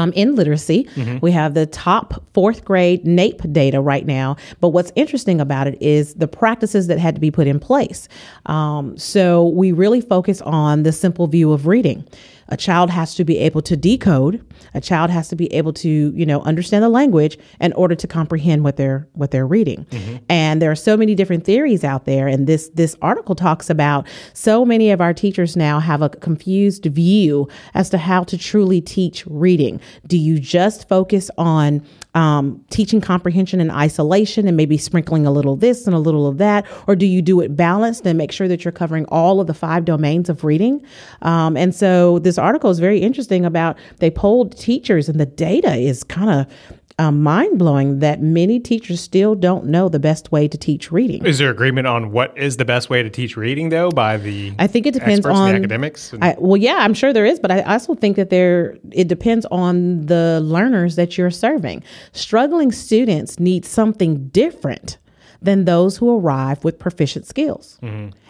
Um, 0.00 0.12
in 0.14 0.34
literacy, 0.34 0.88
we 1.20 1.30
have 1.32 1.52
the 1.54 1.66
top 1.66 2.24
fourth 2.32 2.64
grade 2.64 3.04
NAEP 3.04 3.52
data 3.52 3.80
right 3.80 4.06
now. 4.06 4.36
But 4.60 4.68
what's 4.68 4.92
interesting 4.96 5.40
about 5.40 5.66
it 5.66 5.76
is 5.80 6.14
the 6.14 6.28
practices 6.28 6.86
that 6.86 6.98
had 6.98 7.14
to 7.16 7.20
be 7.20 7.30
put 7.30 7.46
in 7.46 7.60
place. 7.60 8.08
Um, 8.46 8.96
so 8.96 9.48
we 9.48 9.72
really 9.72 10.00
focus 10.00 10.40
on 10.42 10.84
the 10.84 10.92
simple 10.92 11.26
view 11.26 11.52
of 11.52 11.66
reading. 11.66 12.06
A 12.52 12.56
child 12.56 12.90
has 12.90 13.14
to 13.14 13.24
be 13.24 13.38
able 13.38 13.62
to 13.62 13.76
decode. 13.76 14.44
A 14.74 14.80
child 14.80 15.10
has 15.10 15.28
to 15.28 15.36
be 15.36 15.46
able 15.54 15.72
to, 15.74 15.88
you 15.88 16.26
know, 16.26 16.40
understand 16.42 16.82
the 16.82 16.88
language 16.88 17.38
in 17.60 17.72
order 17.74 17.94
to 17.94 18.06
comprehend 18.08 18.64
what 18.64 18.76
they're 18.76 19.06
what 19.12 19.30
they're 19.30 19.46
reading. 19.46 19.86
And 20.28 20.60
there 20.60 20.70
are 20.70 20.76
so 20.76 20.96
many 20.96 21.14
different 21.14 21.44
theories 21.44 21.84
out 21.84 22.06
there. 22.06 22.26
And 22.26 22.48
this 22.48 22.68
this 22.74 22.96
article 23.02 23.36
talks 23.36 23.70
about 23.70 24.04
so 24.32 24.64
many 24.64 24.90
of 24.90 25.00
our 25.00 25.14
teachers 25.14 25.56
now 25.56 25.78
have 25.78 26.02
a 26.02 26.08
confused 26.08 26.86
view 26.86 27.48
as 27.74 27.88
to 27.90 27.98
how 27.98 28.24
to 28.24 28.36
truly 28.36 28.80
teach 28.80 29.24
reading. 29.28 29.80
Do 30.06 30.18
you 30.18 30.38
just 30.38 30.88
focus 30.88 31.30
on 31.38 31.84
um, 32.14 32.64
teaching 32.70 33.00
comprehension 33.00 33.60
in 33.60 33.70
isolation 33.70 34.48
and 34.48 34.56
maybe 34.56 34.76
sprinkling 34.76 35.26
a 35.26 35.30
little 35.30 35.56
this 35.56 35.86
and 35.86 35.94
a 35.94 35.98
little 35.98 36.26
of 36.26 36.38
that, 36.38 36.66
or 36.86 36.96
do 36.96 37.06
you 37.06 37.22
do 37.22 37.40
it 37.40 37.56
balanced 37.56 38.04
and 38.06 38.18
make 38.18 38.32
sure 38.32 38.48
that 38.48 38.64
you're 38.64 38.72
covering 38.72 39.04
all 39.06 39.40
of 39.40 39.46
the 39.46 39.54
five 39.54 39.84
domains 39.84 40.28
of 40.28 40.44
reading? 40.44 40.84
Um, 41.22 41.56
and 41.56 41.74
so 41.74 42.18
this 42.18 42.38
article 42.38 42.70
is 42.70 42.78
very 42.78 42.98
interesting 42.98 43.44
about 43.44 43.78
they 43.98 44.10
polled 44.10 44.56
teachers, 44.58 45.08
and 45.08 45.20
the 45.20 45.26
data 45.26 45.74
is 45.74 46.02
kind 46.02 46.30
of 46.30 46.79
um, 47.00 47.22
mind 47.22 47.58
blowing 47.58 48.00
that 48.00 48.20
many 48.20 48.60
teachers 48.60 49.00
still 49.00 49.34
don't 49.34 49.64
know 49.64 49.88
the 49.88 49.98
best 49.98 50.30
way 50.30 50.46
to 50.46 50.58
teach 50.58 50.92
reading. 50.92 51.24
is 51.24 51.38
there 51.38 51.50
agreement 51.50 51.86
on 51.86 52.12
what 52.12 52.36
is 52.36 52.58
the 52.58 52.64
best 52.64 52.90
way 52.90 53.02
to 53.02 53.08
teach 53.08 53.38
reading 53.38 53.70
though 53.70 53.90
by 53.90 54.18
the 54.18 54.52
I 54.58 54.66
think 54.66 54.86
it 54.86 54.92
depends 54.92 55.24
on 55.24 55.48
the 55.48 55.54
academics 55.56 56.12
and- 56.12 56.22
I, 56.22 56.36
well, 56.38 56.58
yeah, 56.58 56.76
I'm 56.80 56.92
sure 56.92 57.12
there 57.14 57.24
is, 57.24 57.40
but 57.40 57.50
I 57.50 57.62
also 57.62 57.94
think 57.94 58.16
that 58.16 58.28
there 58.28 58.76
it 58.92 59.08
depends 59.08 59.46
on 59.50 60.04
the 60.06 60.40
learners 60.42 60.96
that 60.96 61.16
you're 61.16 61.30
serving. 61.30 61.82
Struggling 62.12 62.70
students 62.70 63.40
need 63.40 63.64
something 63.64 64.28
different 64.28 64.98
than 65.40 65.64
those 65.64 65.96
who 65.96 66.14
arrive 66.18 66.62
with 66.64 66.78
proficient 66.78 67.26
skills. 67.26 67.78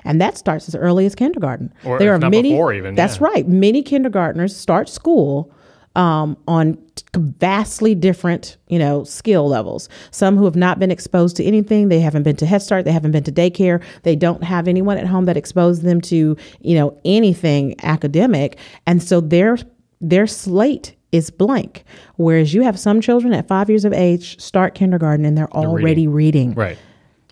And 0.04 0.20
that 0.20 0.38
starts 0.38 0.68
as 0.68 0.76
early 0.76 1.06
as 1.06 1.16
kindergarten. 1.16 1.72
Mm-hmm. 1.82 1.88
Or 1.88 2.00
if 2.00 2.20
not 2.20 2.30
before 2.30 2.72
even, 2.72 2.94
That's 2.94 3.16
yeah. 3.16 3.26
right. 3.26 3.48
Many 3.48 3.82
kindergartners 3.82 4.54
start 4.56 4.88
school 4.88 5.52
um, 5.96 6.36
on 6.46 6.78
vastly 7.14 7.94
different, 7.94 8.56
you 8.68 8.78
know, 8.78 9.04
skill 9.04 9.48
levels. 9.48 9.88
Some 10.10 10.36
who 10.36 10.44
have 10.44 10.56
not 10.56 10.78
been 10.78 10.90
exposed 10.90 11.36
to 11.36 11.44
anything, 11.44 11.88
they 11.88 12.00
haven't 12.00 12.22
been 12.22 12.36
to 12.36 12.46
Head 12.46 12.62
Start, 12.62 12.84
they 12.84 12.92
haven't 12.92 13.10
been 13.10 13.24
to 13.24 13.32
daycare, 13.32 13.82
they 14.02 14.14
don't 14.14 14.44
have 14.44 14.68
anyone 14.68 14.98
at 14.98 15.06
home 15.06 15.24
that 15.24 15.36
exposed 15.36 15.82
them 15.82 16.00
to, 16.02 16.36
you 16.60 16.74
know, 16.74 16.96
anything 17.04 17.74
academic, 17.82 18.58
and 18.86 19.02
so 19.02 19.20
their 19.20 19.58
their 20.00 20.26
slate 20.26 20.94
is 21.12 21.30
blank. 21.30 21.84
Whereas 22.16 22.54
you 22.54 22.62
have 22.62 22.78
some 22.78 23.00
children 23.00 23.32
at 23.32 23.48
five 23.48 23.68
years 23.68 23.84
of 23.84 23.92
age 23.92 24.40
start 24.40 24.74
kindergarten 24.74 25.26
and 25.26 25.36
they're 25.36 25.52
already 25.52 26.06
reading. 26.06 26.54
right 26.54 26.78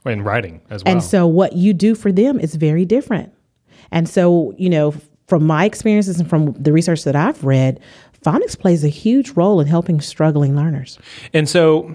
and 0.04 0.24
writing 0.24 0.60
as 0.70 0.82
well 0.82 0.92
And 0.92 1.02
so 1.02 1.26
what 1.26 1.54
you 1.54 1.72
do 1.72 1.94
for 1.94 2.10
them 2.10 2.40
is 2.40 2.54
very 2.54 2.84
different. 2.84 3.32
And 3.90 4.08
so, 4.08 4.54
you 4.56 4.70
know, 4.70 4.94
from 5.26 5.46
my 5.46 5.64
experiences 5.64 6.18
and 6.18 6.28
from 6.28 6.54
the 6.54 6.72
research 6.72 7.04
that 7.04 7.14
I've 7.14 7.44
read, 7.44 7.80
phonics 8.24 8.58
plays 8.58 8.84
a 8.84 8.88
huge 8.88 9.30
role 9.30 9.60
in 9.60 9.66
helping 9.66 10.00
struggling 10.00 10.56
learners. 10.56 10.98
And 11.32 11.48
so, 11.48 11.94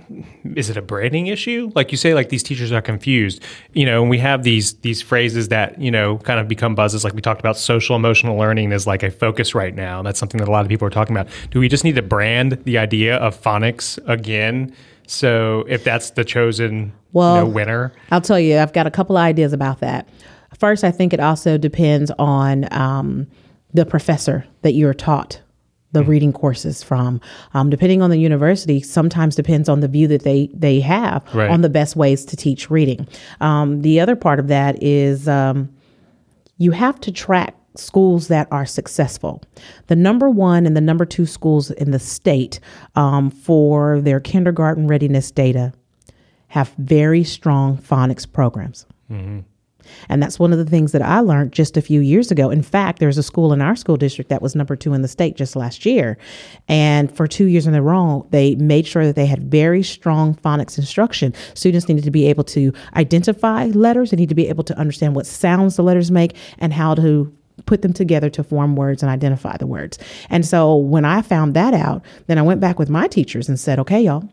is 0.55 0.69
it 0.69 0.77
a 0.77 0.81
branding 0.81 1.27
issue? 1.27 1.71
Like 1.75 1.91
you 1.91 1.97
say, 1.97 2.13
like 2.13 2.29
these 2.29 2.43
teachers 2.43 2.71
are 2.71 2.81
confused. 2.81 3.41
You 3.73 3.85
know, 3.85 4.01
and 4.01 4.09
we 4.09 4.17
have 4.19 4.43
these 4.43 4.73
these 4.75 5.01
phrases 5.01 5.49
that 5.49 5.79
you 5.79 5.91
know 5.91 6.17
kind 6.19 6.39
of 6.39 6.47
become 6.47 6.75
buzzes. 6.75 7.03
Like 7.03 7.13
we 7.13 7.21
talked 7.21 7.39
about, 7.39 7.57
social 7.57 7.95
emotional 7.95 8.37
learning 8.37 8.71
is 8.71 8.87
like 8.87 9.03
a 9.03 9.11
focus 9.11 9.53
right 9.53 9.75
now. 9.75 9.99
And 9.99 10.07
that's 10.07 10.19
something 10.19 10.39
that 10.39 10.47
a 10.47 10.51
lot 10.51 10.65
of 10.65 10.69
people 10.69 10.87
are 10.87 10.91
talking 10.91 11.15
about. 11.15 11.31
Do 11.51 11.59
we 11.59 11.67
just 11.67 11.83
need 11.83 11.95
to 11.95 12.01
brand 12.01 12.53
the 12.63 12.77
idea 12.77 13.17
of 13.17 13.39
phonics 13.39 13.99
again? 14.07 14.73
So 15.05 15.65
if 15.67 15.83
that's 15.83 16.11
the 16.11 16.23
chosen 16.23 16.93
Well- 17.11 17.35
you 17.35 17.41
know, 17.41 17.49
winner, 17.49 17.93
I'll 18.11 18.21
tell 18.21 18.39
you, 18.39 18.57
I've 18.57 18.73
got 18.73 18.87
a 18.87 18.91
couple 18.91 19.17
of 19.17 19.21
ideas 19.21 19.53
about 19.53 19.81
that. 19.81 20.07
First, 20.57 20.83
I 20.83 20.91
think 20.91 21.13
it 21.13 21.19
also 21.19 21.57
depends 21.57 22.11
on 22.17 22.71
um, 22.71 23.27
the 23.73 23.85
professor 23.85 24.45
that 24.61 24.73
you're 24.73 24.93
taught 24.93 25.41
the 25.93 26.03
reading 26.03 26.33
courses 26.33 26.83
from. 26.83 27.21
Um, 27.53 27.69
depending 27.69 28.01
on 28.01 28.09
the 28.09 28.17
university, 28.19 28.81
sometimes 28.81 29.35
depends 29.35 29.69
on 29.69 29.79
the 29.79 29.87
view 29.87 30.07
that 30.09 30.23
they 30.23 30.49
they 30.53 30.79
have 30.81 31.23
Right. 31.33 31.49
on 31.49 31.61
the 31.61 31.69
best 31.69 31.95
ways 31.95 32.25
to 32.25 32.35
teach 32.35 32.69
reading. 32.69 33.07
Um, 33.41 33.81
the 33.81 33.99
other 33.99 34.15
part 34.15 34.39
of 34.39 34.47
that 34.49 34.81
is 34.83 35.27
um, 35.27 35.69
you 36.57 36.71
have 36.71 36.99
to 37.01 37.11
track 37.11 37.55
schools 37.75 38.27
that 38.27 38.47
are 38.51 38.65
successful. 38.67 39.41
The 39.87 39.95
number 39.95 40.29
one 40.29 40.65
and 40.67 40.75
the 40.77 40.81
number 40.81 41.05
two 41.05 41.25
schools 41.25 41.71
in 41.71 41.89
the 41.91 41.97
state 41.99 42.59
um, 42.95 43.31
for 43.31 43.99
their 44.01 44.19
kindergarten 44.19 44.87
readiness 44.87 45.31
data 45.31 45.73
have 46.49 46.71
very 46.77 47.23
strong 47.23 47.77
phonics 47.77 48.31
programs. 48.31 48.85
And 50.09 50.21
that's 50.21 50.39
one 50.39 50.51
of 50.51 50.57
the 50.57 50.65
things 50.65 50.91
that 50.91 51.01
I 51.01 51.19
learned 51.19 51.53
just 51.53 51.77
a 51.77 51.81
few 51.81 52.01
years 52.01 52.31
ago. 52.31 52.49
In 52.49 52.61
fact, 52.61 52.99
there's 52.99 53.17
a 53.17 53.23
school 53.23 53.53
in 53.53 53.61
our 53.61 53.75
school 53.75 53.97
district 53.97 54.29
that 54.29 54.41
was 54.41 54.55
number 54.55 54.75
two 54.75 54.93
in 54.93 55.01
the 55.01 55.07
state 55.07 55.35
just 55.35 55.55
last 55.55 55.85
year. 55.85 56.17
And 56.67 57.15
for 57.15 57.27
two 57.27 57.45
years 57.45 57.67
in 57.67 57.75
a 57.75 57.81
row, 57.81 58.27
they 58.29 58.55
made 58.55 58.87
sure 58.87 59.05
that 59.05 59.15
they 59.15 59.25
had 59.25 59.43
very 59.43 59.83
strong 59.83 60.35
phonics 60.35 60.77
instruction. 60.77 61.33
Students 61.53 61.87
needed 61.87 62.03
to 62.03 62.11
be 62.11 62.27
able 62.27 62.43
to 62.45 62.73
identify 62.95 63.65
letters, 63.67 64.11
they 64.11 64.17
need 64.17 64.29
to 64.29 64.35
be 64.35 64.49
able 64.49 64.63
to 64.65 64.77
understand 64.77 65.15
what 65.15 65.25
sounds 65.25 65.75
the 65.75 65.83
letters 65.83 66.11
make 66.11 66.35
and 66.59 66.73
how 66.73 66.95
to 66.95 67.35
put 67.65 67.81
them 67.81 67.93
together 67.93 68.29
to 68.31 68.43
form 68.43 68.75
words 68.75 69.03
and 69.03 69.11
identify 69.11 69.57
the 69.57 69.67
words. 69.67 69.97
And 70.29 70.45
so 70.45 70.75
when 70.75 71.05
I 71.05 71.21
found 71.21 71.53
that 71.53 71.73
out, 71.73 72.03
then 72.27 72.37
I 72.37 72.41
went 72.41 72.59
back 72.59 72.79
with 72.79 72.89
my 72.89 73.07
teachers 73.07 73.47
and 73.47 73.59
said, 73.59 73.79
okay, 73.79 74.01
y'all, 74.01 74.27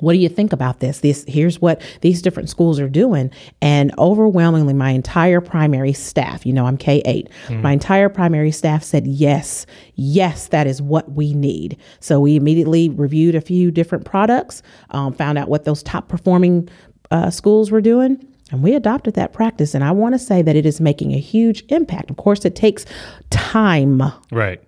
what 0.00 0.12
do 0.12 0.18
you 0.18 0.28
think 0.28 0.52
about 0.52 0.80
this? 0.80 1.00
This 1.00 1.24
here's 1.28 1.60
what 1.60 1.80
these 2.00 2.22
different 2.22 2.48
schools 2.48 2.80
are 2.80 2.88
doing. 2.88 3.30
And 3.62 3.92
overwhelmingly 3.98 4.74
my 4.74 4.90
entire 4.90 5.40
primary 5.40 5.92
staff 5.92 6.44
you 6.46 6.52
know 6.52 6.66
i'm 6.66 6.78
k8 6.78 7.28
my 7.62 7.72
entire 7.72 8.08
primary 8.08 8.50
staff 8.50 8.82
said 8.82 9.06
yes 9.06 9.66
yes 9.94 10.48
that 10.48 10.66
is 10.66 10.80
what 10.80 11.10
we 11.12 11.34
need. 11.34 11.76
So 12.00 12.20
we 12.20 12.36
immediately 12.36 12.88
reviewed 12.88 13.34
a 13.34 13.40
few 13.40 13.70
different 13.70 14.04
products 14.04 14.62
um, 14.90 15.12
found 15.12 15.38
out 15.38 15.48
what 15.48 15.64
those 15.64 15.82
top 15.82 16.08
performing 16.08 16.68
uh, 17.10 17.30
schools 17.30 17.70
were 17.70 17.80
doing 17.80 18.24
and 18.50 18.62
we 18.62 18.74
adopted 18.74 19.14
that 19.14 19.32
practice. 19.32 19.74
And 19.74 19.84
i 19.84 19.90
want 19.90 20.14
to 20.14 20.18
say 20.18 20.42
that 20.42 20.56
it 20.56 20.66
is 20.66 20.80
making 20.80 21.12
a 21.12 21.18
huge 21.18 21.64
impact. 21.68 22.10
Of 22.10 22.16
course 22.16 22.44
it 22.44 22.56
takes 22.56 22.84
time. 23.30 24.02
Right? 24.30 24.62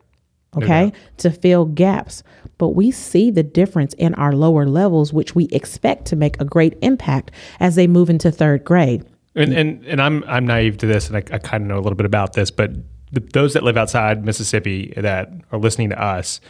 Okay, 0.56 0.92
to 1.18 1.30
fill 1.30 1.64
gaps. 1.64 2.22
But 2.58 2.70
we 2.70 2.90
see 2.90 3.30
the 3.30 3.42
difference 3.42 3.94
in 3.94 4.14
our 4.14 4.32
lower 4.32 4.66
levels, 4.66 5.12
which 5.12 5.34
we 5.34 5.46
expect 5.46 6.06
to 6.06 6.16
make 6.16 6.40
a 6.40 6.44
great 6.44 6.78
impact 6.82 7.30
as 7.60 7.74
they 7.74 7.86
move 7.86 8.10
into 8.10 8.30
third 8.30 8.64
grade. 8.64 9.04
And 9.34 9.52
and 9.52 9.84
and 9.86 10.00
I'm 10.00 10.24
I'm 10.26 10.46
naive 10.46 10.78
to 10.78 10.86
this, 10.86 11.08
and 11.08 11.16
I, 11.16 11.22
I 11.34 11.38
kind 11.38 11.62
of 11.62 11.68
know 11.68 11.76
a 11.76 11.82
little 11.82 11.96
bit 11.96 12.06
about 12.06 12.34
this, 12.34 12.50
but 12.50 12.72
the, 13.12 13.20
those 13.20 13.52
that 13.54 13.62
live 13.62 13.76
outside 13.76 14.24
Mississippi 14.24 14.92
that 14.96 15.30
are 15.52 15.58
listening 15.58 15.90
to 15.90 16.02
us, 16.02 16.40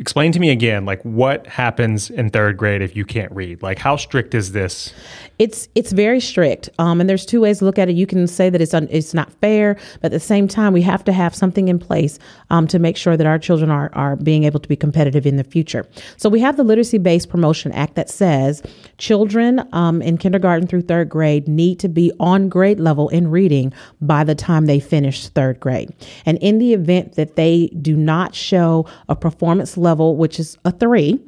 explain 0.00 0.32
to 0.32 0.40
me 0.40 0.50
again, 0.50 0.86
like 0.86 1.02
what 1.02 1.46
happens 1.46 2.10
in 2.10 2.30
third 2.30 2.56
grade 2.56 2.80
if 2.80 2.96
you 2.96 3.04
can't 3.04 3.30
read? 3.32 3.62
Like, 3.62 3.78
how 3.78 3.96
strict 3.96 4.34
is 4.34 4.52
this? 4.52 4.92
It's 5.38 5.68
it's 5.74 5.92
very 5.92 6.20
strict, 6.20 6.68
um, 6.78 7.00
and 7.00 7.08
there's 7.08 7.24
two 7.24 7.40
ways 7.40 7.60
to 7.60 7.64
look 7.64 7.78
at 7.78 7.88
it. 7.88 7.96
You 7.96 8.06
can 8.06 8.26
say 8.26 8.50
that 8.50 8.60
it's 8.60 8.74
un, 8.74 8.88
it's 8.90 9.14
not 9.14 9.32
fair, 9.40 9.76
but 10.02 10.06
at 10.06 10.12
the 10.12 10.20
same 10.20 10.46
time, 10.48 10.74
we 10.74 10.82
have 10.82 11.02
to 11.04 11.12
have 11.12 11.34
something 11.34 11.68
in 11.68 11.78
place 11.78 12.18
um, 12.50 12.66
to 12.66 12.78
make 12.78 12.96
sure 12.96 13.16
that 13.16 13.26
our 13.26 13.38
children 13.38 13.70
are 13.70 13.90
are 13.94 14.16
being 14.16 14.44
able 14.44 14.60
to 14.60 14.68
be 14.68 14.76
competitive 14.76 15.26
in 15.26 15.36
the 15.36 15.44
future. 15.44 15.86
So 16.18 16.28
we 16.28 16.40
have 16.40 16.58
the 16.58 16.62
Literacy 16.62 16.98
Based 16.98 17.30
Promotion 17.30 17.72
Act 17.72 17.94
that 17.94 18.10
says 18.10 18.62
children 18.98 19.66
um, 19.72 20.02
in 20.02 20.18
kindergarten 20.18 20.66
through 20.66 20.82
third 20.82 21.08
grade 21.08 21.48
need 21.48 21.78
to 21.80 21.88
be 21.88 22.12
on 22.20 22.50
grade 22.50 22.78
level 22.78 23.08
in 23.08 23.30
reading 23.30 23.72
by 24.00 24.24
the 24.24 24.34
time 24.34 24.66
they 24.66 24.80
finish 24.80 25.28
third 25.28 25.58
grade, 25.58 25.90
and 26.26 26.36
in 26.38 26.58
the 26.58 26.74
event 26.74 27.14
that 27.14 27.36
they 27.36 27.68
do 27.80 27.96
not 27.96 28.34
show 28.34 28.86
a 29.08 29.16
performance 29.16 29.78
level, 29.78 29.89
which 29.98 30.38
is 30.40 30.56
a 30.64 30.70
3 30.72 31.18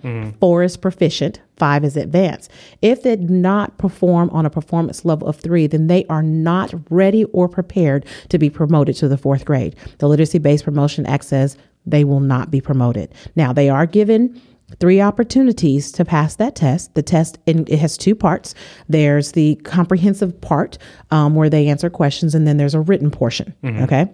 four 0.41 0.63
is 0.63 0.77
proficient, 0.77 1.41
five 1.57 1.85
is 1.85 1.97
advanced. 1.97 2.51
If 2.81 3.03
they 3.03 3.17
do 3.17 3.29
not 3.29 3.79
perform 3.79 4.31
on 4.31 4.47
a 4.47 4.51
performance 4.51 5.05
level 5.05 5.29
of 5.29 5.37
three, 5.37 5.67
then 5.67 5.87
they 5.87 6.05
are 6.07 6.23
not 6.23 6.75
ready 6.91 7.25
or 7.27 7.49
prepared 7.49 8.05
to 8.31 8.39
be 8.39 8.51
promoted 8.51 8.97
to 8.97 9.09
the 9.09 9.17
fourth 9.19 9.45
grade. 9.45 9.77
The 9.99 10.09
Literacy 10.09 10.39
Based 10.39 10.65
Promotion 10.65 11.07
Act 11.07 11.25
says 11.25 11.57
they 11.87 12.05
will 12.05 12.21
not 12.21 12.51
be 12.51 12.61
promoted. 12.61 13.13
Now, 13.37 13.53
they 13.53 13.69
are 13.69 13.87
given 13.87 14.41
three 14.81 15.01
opportunities 15.01 15.93
to 15.93 16.05
pass 16.05 16.37
that 16.37 16.55
test. 16.57 16.95
The 16.95 17.03
test 17.03 17.39
in, 17.47 17.65
it 17.69 17.79
has 17.79 17.97
two 17.97 18.15
parts. 18.15 18.55
There's 18.89 19.33
the 19.33 19.57
comprehensive 19.65 20.41
part 20.41 20.79
um, 21.11 21.35
where 21.35 21.51
they 21.51 21.69
answer 21.69 21.91
questions, 21.91 22.35
and 22.35 22.47
then 22.47 22.57
there's 22.57 22.75
a 22.75 22.81
written 22.81 23.11
portion. 23.11 23.55
Okay. 23.85 24.09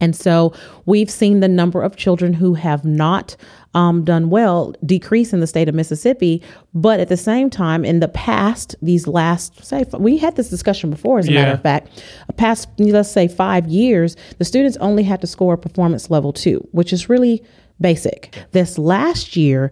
And 0.00 0.16
so 0.16 0.52
we've 0.84 1.10
seen 1.10 1.40
the 1.40 1.48
number 1.48 1.80
of 1.80 1.96
children 1.96 2.32
who 2.32 2.54
have 2.54 2.84
not 2.84 3.36
um, 3.74 4.04
done 4.04 4.30
well 4.30 4.74
decrease 4.84 5.32
in 5.32 5.40
the 5.40 5.46
state 5.46 5.68
of 5.68 5.74
Mississippi. 5.74 6.42
But 6.74 7.00
at 7.00 7.08
the 7.08 7.16
same 7.16 7.50
time, 7.50 7.84
in 7.84 8.00
the 8.00 8.08
past, 8.08 8.74
these 8.82 9.06
last, 9.06 9.64
say, 9.64 9.84
we 9.98 10.18
had 10.18 10.36
this 10.36 10.50
discussion 10.50 10.90
before, 10.90 11.18
as 11.20 11.28
a 11.28 11.32
matter 11.32 11.52
of 11.52 11.62
fact, 11.62 12.02
a 12.28 12.32
past, 12.32 12.68
let's 12.78 13.10
say, 13.10 13.28
five 13.28 13.68
years, 13.68 14.16
the 14.38 14.44
students 14.44 14.76
only 14.78 15.04
had 15.04 15.20
to 15.20 15.26
score 15.26 15.56
performance 15.56 16.10
level 16.10 16.32
two, 16.32 16.66
which 16.72 16.92
is 16.92 17.08
really 17.08 17.42
basic. 17.80 18.36
This 18.50 18.78
last 18.78 19.36
year, 19.36 19.70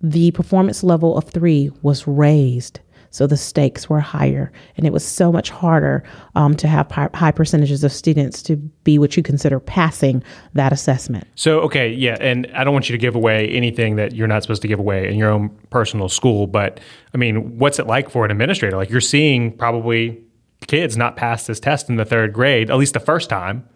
the 0.00 0.30
performance 0.30 0.82
level 0.82 1.16
of 1.16 1.28
three 1.28 1.70
was 1.82 2.06
raised. 2.06 2.80
So 3.10 3.26
the 3.26 3.36
stakes 3.36 3.88
were 3.88 4.00
higher, 4.00 4.52
and 4.76 4.86
it 4.86 4.92
was 4.92 5.04
so 5.04 5.32
much 5.32 5.50
harder 5.50 6.04
um, 6.34 6.54
to 6.56 6.68
have 6.68 6.90
high, 6.90 7.08
high 7.14 7.32
percentages 7.32 7.82
of 7.84 7.92
students 7.92 8.42
to 8.42 8.56
be 8.56 8.98
what 8.98 9.16
you 9.16 9.22
consider 9.22 9.60
passing 9.60 10.22
that 10.54 10.72
assessment. 10.72 11.26
So, 11.34 11.60
okay, 11.60 11.90
yeah, 11.90 12.16
and 12.20 12.46
I 12.54 12.64
don't 12.64 12.72
want 12.72 12.88
you 12.88 12.94
to 12.94 13.00
give 13.00 13.14
away 13.14 13.48
anything 13.48 13.96
that 13.96 14.14
you're 14.14 14.28
not 14.28 14.42
supposed 14.42 14.62
to 14.62 14.68
give 14.68 14.78
away 14.78 15.08
in 15.08 15.16
your 15.16 15.30
own 15.30 15.50
personal 15.70 16.08
school, 16.08 16.46
but 16.46 16.80
I 17.14 17.16
mean, 17.16 17.58
what's 17.58 17.78
it 17.78 17.86
like 17.86 18.10
for 18.10 18.24
an 18.24 18.30
administrator? 18.30 18.76
Like, 18.76 18.90
you're 18.90 19.00
seeing 19.00 19.56
probably 19.56 20.22
kids 20.66 20.96
not 20.96 21.16
pass 21.16 21.46
this 21.46 21.60
test 21.60 21.88
in 21.88 21.96
the 21.96 22.04
third 22.04 22.32
grade, 22.32 22.70
at 22.70 22.76
least 22.76 22.94
the 22.94 23.00
first 23.00 23.30
time. 23.30 23.68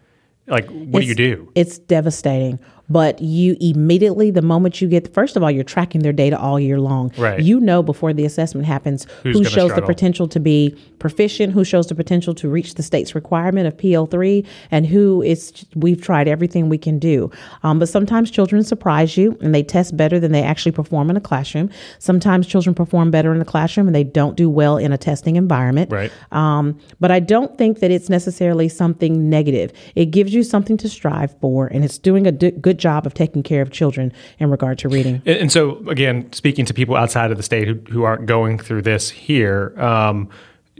Like, 0.47 0.67
what 0.69 1.01
do 1.01 1.05
you 1.05 1.15
do? 1.15 1.51
It's 1.55 1.77
devastating. 1.77 2.59
But 2.89 3.21
you 3.21 3.55
immediately, 3.61 4.29
the 4.29 4.41
moment 4.41 4.81
you 4.81 4.89
get, 4.89 5.13
first 5.13 5.37
of 5.37 5.43
all, 5.43 5.49
you're 5.49 5.63
tracking 5.63 6.01
their 6.01 6.11
data 6.11 6.37
all 6.37 6.59
year 6.59 6.79
long. 6.79 7.13
Right. 7.17 7.39
You 7.39 7.59
know 7.59 7.81
before 7.81 8.13
the 8.13 8.25
assessment 8.25 8.67
happens 8.67 9.07
Who's 9.23 9.37
who 9.37 9.43
shows 9.45 9.73
the 9.73 9.81
potential 9.81 10.27
to 10.27 10.39
be 10.39 10.75
proficient, 10.99 11.53
who 11.53 11.63
shows 11.63 11.87
the 11.87 11.95
potential 11.95 12.35
to 12.35 12.49
reach 12.49 12.75
the 12.75 12.83
state's 12.83 13.15
requirement 13.15 13.67
of 13.67 13.77
PL3, 13.77 14.45
and 14.69 14.85
who 14.85 15.21
is, 15.21 15.65
we've 15.75 16.01
tried 16.01 16.27
everything 16.27 16.67
we 16.67 16.77
can 16.77 16.99
do. 16.99 17.31
Um, 17.63 17.79
but 17.79 17.87
sometimes 17.87 18.29
children 18.29 18.63
surprise 18.63 19.15
you 19.15 19.37
and 19.41 19.55
they 19.55 19.63
test 19.63 19.95
better 19.95 20.19
than 20.19 20.33
they 20.33 20.43
actually 20.43 20.73
perform 20.73 21.09
in 21.09 21.15
a 21.15 21.21
classroom. 21.21 21.69
Sometimes 21.99 22.47
children 22.47 22.75
perform 22.75 23.11
better 23.11 23.31
in 23.31 23.39
the 23.39 23.45
classroom 23.45 23.87
and 23.87 23.95
they 23.95 24.03
don't 24.03 24.35
do 24.35 24.49
well 24.49 24.77
in 24.77 24.91
a 24.91 24.97
testing 24.97 25.37
environment. 25.37 25.89
Right. 25.89 26.11
Um, 26.31 26.77
but 26.99 27.11
I 27.11 27.21
don't 27.21 27.57
think 27.57 27.79
that 27.79 27.91
it's 27.91 28.09
necessarily 28.09 28.67
something 28.67 29.29
negative. 29.29 29.71
It 29.95 30.07
gives 30.07 30.32
you 30.33 30.43
something 30.43 30.77
to 30.77 30.89
strive 30.89 31.37
for, 31.39 31.67
and 31.67 31.83
it's 31.83 31.97
doing 31.97 32.27
a 32.27 32.31
d- 32.31 32.51
good 32.51 32.77
job 32.77 33.05
of 33.05 33.13
taking 33.13 33.43
care 33.43 33.61
of 33.61 33.71
children 33.71 34.11
in 34.39 34.49
regard 34.49 34.77
to 34.79 34.89
reading. 34.89 35.21
And, 35.25 35.37
and 35.37 35.51
so, 35.51 35.77
again, 35.87 36.31
speaking 36.33 36.65
to 36.65 36.73
people 36.73 36.95
outside 36.95 37.31
of 37.31 37.37
the 37.37 37.43
state 37.43 37.67
who, 37.67 37.75
who 37.91 38.03
aren't 38.03 38.25
going 38.25 38.57
through 38.59 38.83
this 38.83 39.09
here, 39.09 39.73
um, 39.79 40.29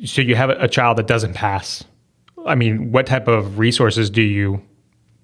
so 0.05 0.21
you 0.21 0.35
have 0.35 0.49
a, 0.49 0.57
a 0.59 0.67
child 0.67 0.97
that 0.97 1.07
doesn't 1.07 1.33
pass. 1.33 1.83
I 2.45 2.55
mean, 2.55 2.91
what 2.91 3.05
type 3.05 3.27
of 3.27 3.57
resources 3.59 4.09
do 4.09 4.21
you 4.21 4.61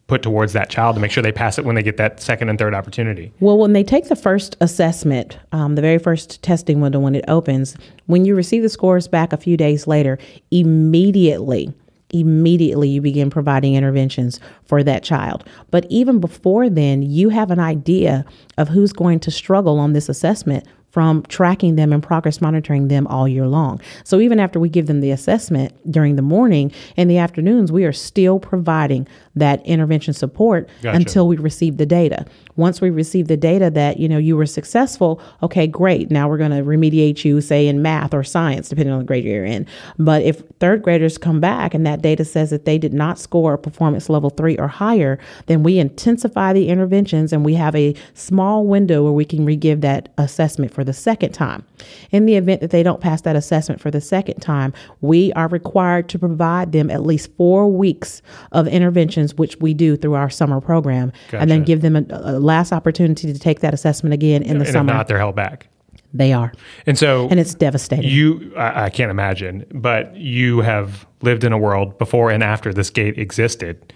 put 0.09 0.23
towards 0.23 0.53
that 0.53 0.69
child 0.69 0.95
to 0.95 1.01
make 1.01 1.11
sure 1.11 1.21
they 1.21 1.31
pass 1.31 1.57
it 1.57 1.63
when 1.63 1.75
they 1.75 1.83
get 1.83 1.97
that 1.97 2.19
second 2.19 2.49
and 2.49 2.57
third 2.57 2.73
opportunity? 2.73 3.31
Well, 3.39 3.57
when 3.57 3.73
they 3.73 3.83
take 3.83 4.09
the 4.09 4.15
first 4.15 4.57
assessment, 4.59 5.37
um, 5.51 5.75
the 5.75 5.81
very 5.81 5.99
first 5.99 6.41
testing 6.41 6.81
window 6.81 6.99
when 6.99 7.15
it 7.15 7.23
opens, 7.27 7.77
when 8.07 8.25
you 8.25 8.35
receive 8.35 8.63
the 8.63 8.69
scores 8.69 9.07
back 9.07 9.31
a 9.31 9.37
few 9.37 9.55
days 9.55 9.85
later, 9.85 10.17
immediately, 10.51 11.71
immediately 12.11 12.89
you 12.89 13.01
begin 13.01 13.29
providing 13.29 13.75
interventions 13.75 14.39
for 14.65 14.83
that 14.83 15.03
child. 15.03 15.43
But 15.71 15.85
even 15.89 16.19
before 16.19 16.69
then, 16.69 17.01
you 17.01 17.29
have 17.29 17.51
an 17.51 17.59
idea 17.59 18.25
of 18.57 18.69
who's 18.69 18.93
going 18.93 19.19
to 19.21 19.31
struggle 19.31 19.79
on 19.79 19.93
this 19.93 20.09
assessment 20.09 20.65
from 20.91 21.23
tracking 21.23 21.75
them 21.75 21.93
and 21.93 22.01
progress 22.01 22.41
monitoring 22.41 22.87
them 22.87 23.05
all 23.07 23.27
year 23.27 23.47
long. 23.47 23.79
So 24.03 24.19
even 24.19 24.39
after 24.39 24.59
we 24.59 24.69
give 24.69 24.87
them 24.87 25.01
the 25.01 25.11
assessment 25.11 25.73
during 25.91 26.15
the 26.15 26.21
morning, 26.21 26.71
and 26.97 27.09
the 27.09 27.17
afternoons, 27.17 27.71
we 27.71 27.85
are 27.85 27.93
still 27.93 28.39
providing 28.39 29.07
that 29.35 29.63
intervention 29.65 30.13
support 30.13 30.67
Gotcha. 30.81 30.95
until 30.95 31.27
we 31.27 31.37
receive 31.37 31.77
the 31.77 31.85
data. 31.85 32.25
Once 32.59 32.81
we 32.81 32.89
receive 32.89 33.27
the 33.27 33.37
data 33.37 33.69
that, 33.69 33.99
you 33.99 34.07
know, 34.07 34.17
you 34.17 34.35
were 34.35 34.45
successful, 34.45 35.21
okay, 35.41 35.65
great. 35.65 36.11
Now 36.11 36.27
we're 36.27 36.37
going 36.37 36.51
to 36.51 36.61
remediate 36.61 37.23
you, 37.23 37.39
say 37.41 37.67
in 37.67 37.81
math 37.81 38.13
or 38.13 38.23
science, 38.23 38.69
depending 38.69 38.93
on 38.93 38.99
the 38.99 39.05
grade 39.05 39.23
you're 39.23 39.45
in. 39.45 39.65
But 39.97 40.23
if 40.23 40.43
third 40.59 40.83
graders 40.83 41.17
come 41.17 41.39
back 41.39 41.73
and 41.73 41.85
that 41.85 42.01
data 42.01 42.25
says 42.25 42.49
that 42.49 42.65
they 42.65 42.77
did 42.77 42.93
not 42.93 43.17
score 43.17 43.53
a 43.53 43.57
performance 43.57 44.09
level 44.09 44.29
three 44.29 44.57
or 44.57 44.67
higher, 44.67 45.17
then 45.45 45.63
we 45.63 45.79
intensify 45.79 46.53
the 46.53 46.67
interventions 46.67 47.31
and 47.31 47.45
we 47.45 47.53
have 47.53 47.75
a 47.75 47.95
small 48.13 48.65
window 48.65 49.03
where 49.03 49.13
we 49.13 49.25
can 49.25 49.45
re-give 49.45 49.81
that 49.81 50.09
assessment 50.17 50.73
for 50.73 50.83
the 50.83 50.93
second 50.93 51.31
time. 51.31 51.65
In 52.11 52.25
the 52.25 52.35
event 52.35 52.59
that 52.61 52.71
they 52.71 52.83
don't 52.83 52.99
pass 52.99 53.21
that 53.21 53.35
assessment 53.35 53.79
for 53.79 53.89
the 53.89 54.01
second 54.01 54.41
time, 54.41 54.73
we 54.99 55.31
are 55.33 55.47
required 55.47 56.09
to 56.09 56.19
provide 56.19 56.73
them 56.73 56.91
at 56.91 57.03
least 57.03 57.31
four 57.37 57.71
weeks 57.71 58.21
of 58.51 58.67
interventions, 58.67 59.35
which 59.35 59.57
we 59.57 59.73
do 59.73 59.95
through 59.95 60.15
our 60.15 60.29
summer 60.29 60.59
program, 60.59 61.13
and 61.31 61.49
then 61.49 61.63
give 61.63 61.81
them 61.81 61.95
a, 61.95 62.03
a 62.09 62.39
last 62.49 62.71
opportunity 62.73 63.31
to 63.33 63.39
take 63.39 63.59
that 63.61 63.73
assessment 63.73 64.13
again 64.13 64.41
in 64.43 64.57
the 64.57 64.65
And 64.65 64.67
if 64.67 64.73
summer. 64.73 64.93
not, 64.93 65.07
they're 65.07 65.17
held 65.25 65.35
back. 65.35 65.67
they 66.13 66.33
are. 66.33 66.51
And 66.87 66.97
so, 66.97 67.27
And 67.29 67.39
it's 67.39 67.53
devastating. 67.53 68.09
you, 68.09 68.51
I, 68.57 68.85
I 68.85 68.89
can't 68.89 69.11
imagine, 69.11 69.65
but 69.73 70.15
you 70.15 70.61
have 70.61 71.05
lived 71.21 71.43
in 71.43 71.53
a 71.53 71.57
world 71.57 71.97
before 71.97 72.31
and 72.31 72.41
after 72.43 72.73
this 72.73 72.89
gate 72.89 73.17
existed. 73.17 73.93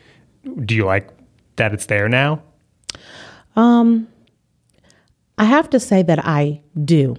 Do 0.66 0.76
you 0.76 0.86
like 0.86 1.10
that 1.56 1.74
it's 1.74 1.88
there 1.88 2.08
now? 2.08 2.42
Um, 3.56 4.08
I 5.38 5.46
have 5.46 5.70
to 5.72 5.80
say 5.80 6.04
that 6.04 6.20
I 6.26 6.62
do 6.86 7.16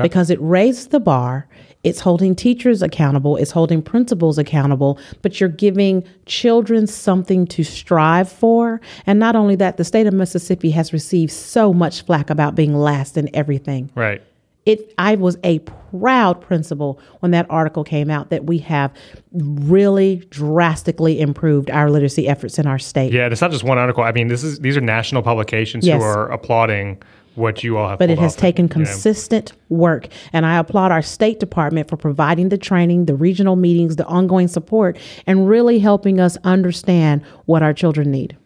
because 0.00 0.30
it 0.30 0.38
raised 0.40 0.90
the 0.90 1.00
bar. 1.00 1.46
It's 1.84 2.00
holding 2.00 2.36
teachers 2.36 2.80
accountable, 2.80 3.36
it's 3.36 3.50
holding 3.50 3.82
principals 3.82 4.38
accountable, 4.38 4.98
but 5.20 5.40
you're 5.40 5.48
giving 5.48 6.04
children 6.26 6.86
something 6.86 7.44
to 7.48 7.64
strive 7.64 8.30
for. 8.30 8.80
And 9.04 9.18
not 9.18 9.34
only 9.34 9.56
that, 9.56 9.78
the 9.78 9.84
state 9.84 10.06
of 10.06 10.14
Mississippi 10.14 10.70
has 10.70 10.92
received 10.92 11.32
so 11.32 11.72
much 11.72 12.04
flack 12.04 12.30
about 12.30 12.54
being 12.54 12.74
last 12.76 13.16
in 13.16 13.34
everything. 13.34 13.90
Right. 13.96 14.22
It 14.64 14.94
I 14.96 15.16
was 15.16 15.36
a 15.42 15.58
proud 15.58 16.40
principal 16.40 17.00
when 17.18 17.32
that 17.32 17.46
article 17.50 17.82
came 17.82 18.10
out 18.10 18.30
that 18.30 18.44
we 18.44 18.58
have 18.58 18.92
really 19.32 20.24
drastically 20.30 21.20
improved 21.20 21.68
our 21.68 21.90
literacy 21.90 22.28
efforts 22.28 22.60
in 22.60 22.68
our 22.68 22.78
state. 22.78 23.12
Yeah, 23.12 23.26
it's 23.26 23.40
not 23.40 23.50
just 23.50 23.64
one 23.64 23.78
article. 23.78 24.04
I 24.04 24.12
mean, 24.12 24.28
this 24.28 24.44
is 24.44 24.60
these 24.60 24.76
are 24.76 24.80
national 24.80 25.22
publications 25.22 25.84
Yes. 25.84 26.00
who 26.00 26.06
are 26.06 26.30
applauding 26.30 27.02
what 27.34 27.62
you 27.64 27.76
all 27.78 27.88
have. 27.88 27.98
but 27.98 28.10
it 28.10 28.18
has 28.18 28.36
taken 28.36 28.66
know, 28.66 28.72
consistent 28.72 29.52
work 29.68 30.08
and 30.32 30.44
i 30.44 30.56
applaud 30.58 30.90
our 30.92 31.02
state 31.02 31.40
department 31.40 31.88
for 31.88 31.96
providing 31.96 32.48
the 32.48 32.58
training 32.58 33.06
the 33.06 33.14
regional 33.14 33.56
meetings 33.56 33.96
the 33.96 34.06
ongoing 34.06 34.48
support 34.48 34.98
and 35.26 35.48
really 35.48 35.78
helping 35.78 36.20
us 36.20 36.36
understand 36.44 37.22
what 37.46 37.62
our 37.62 37.72
children 37.72 38.10
need 38.10 38.36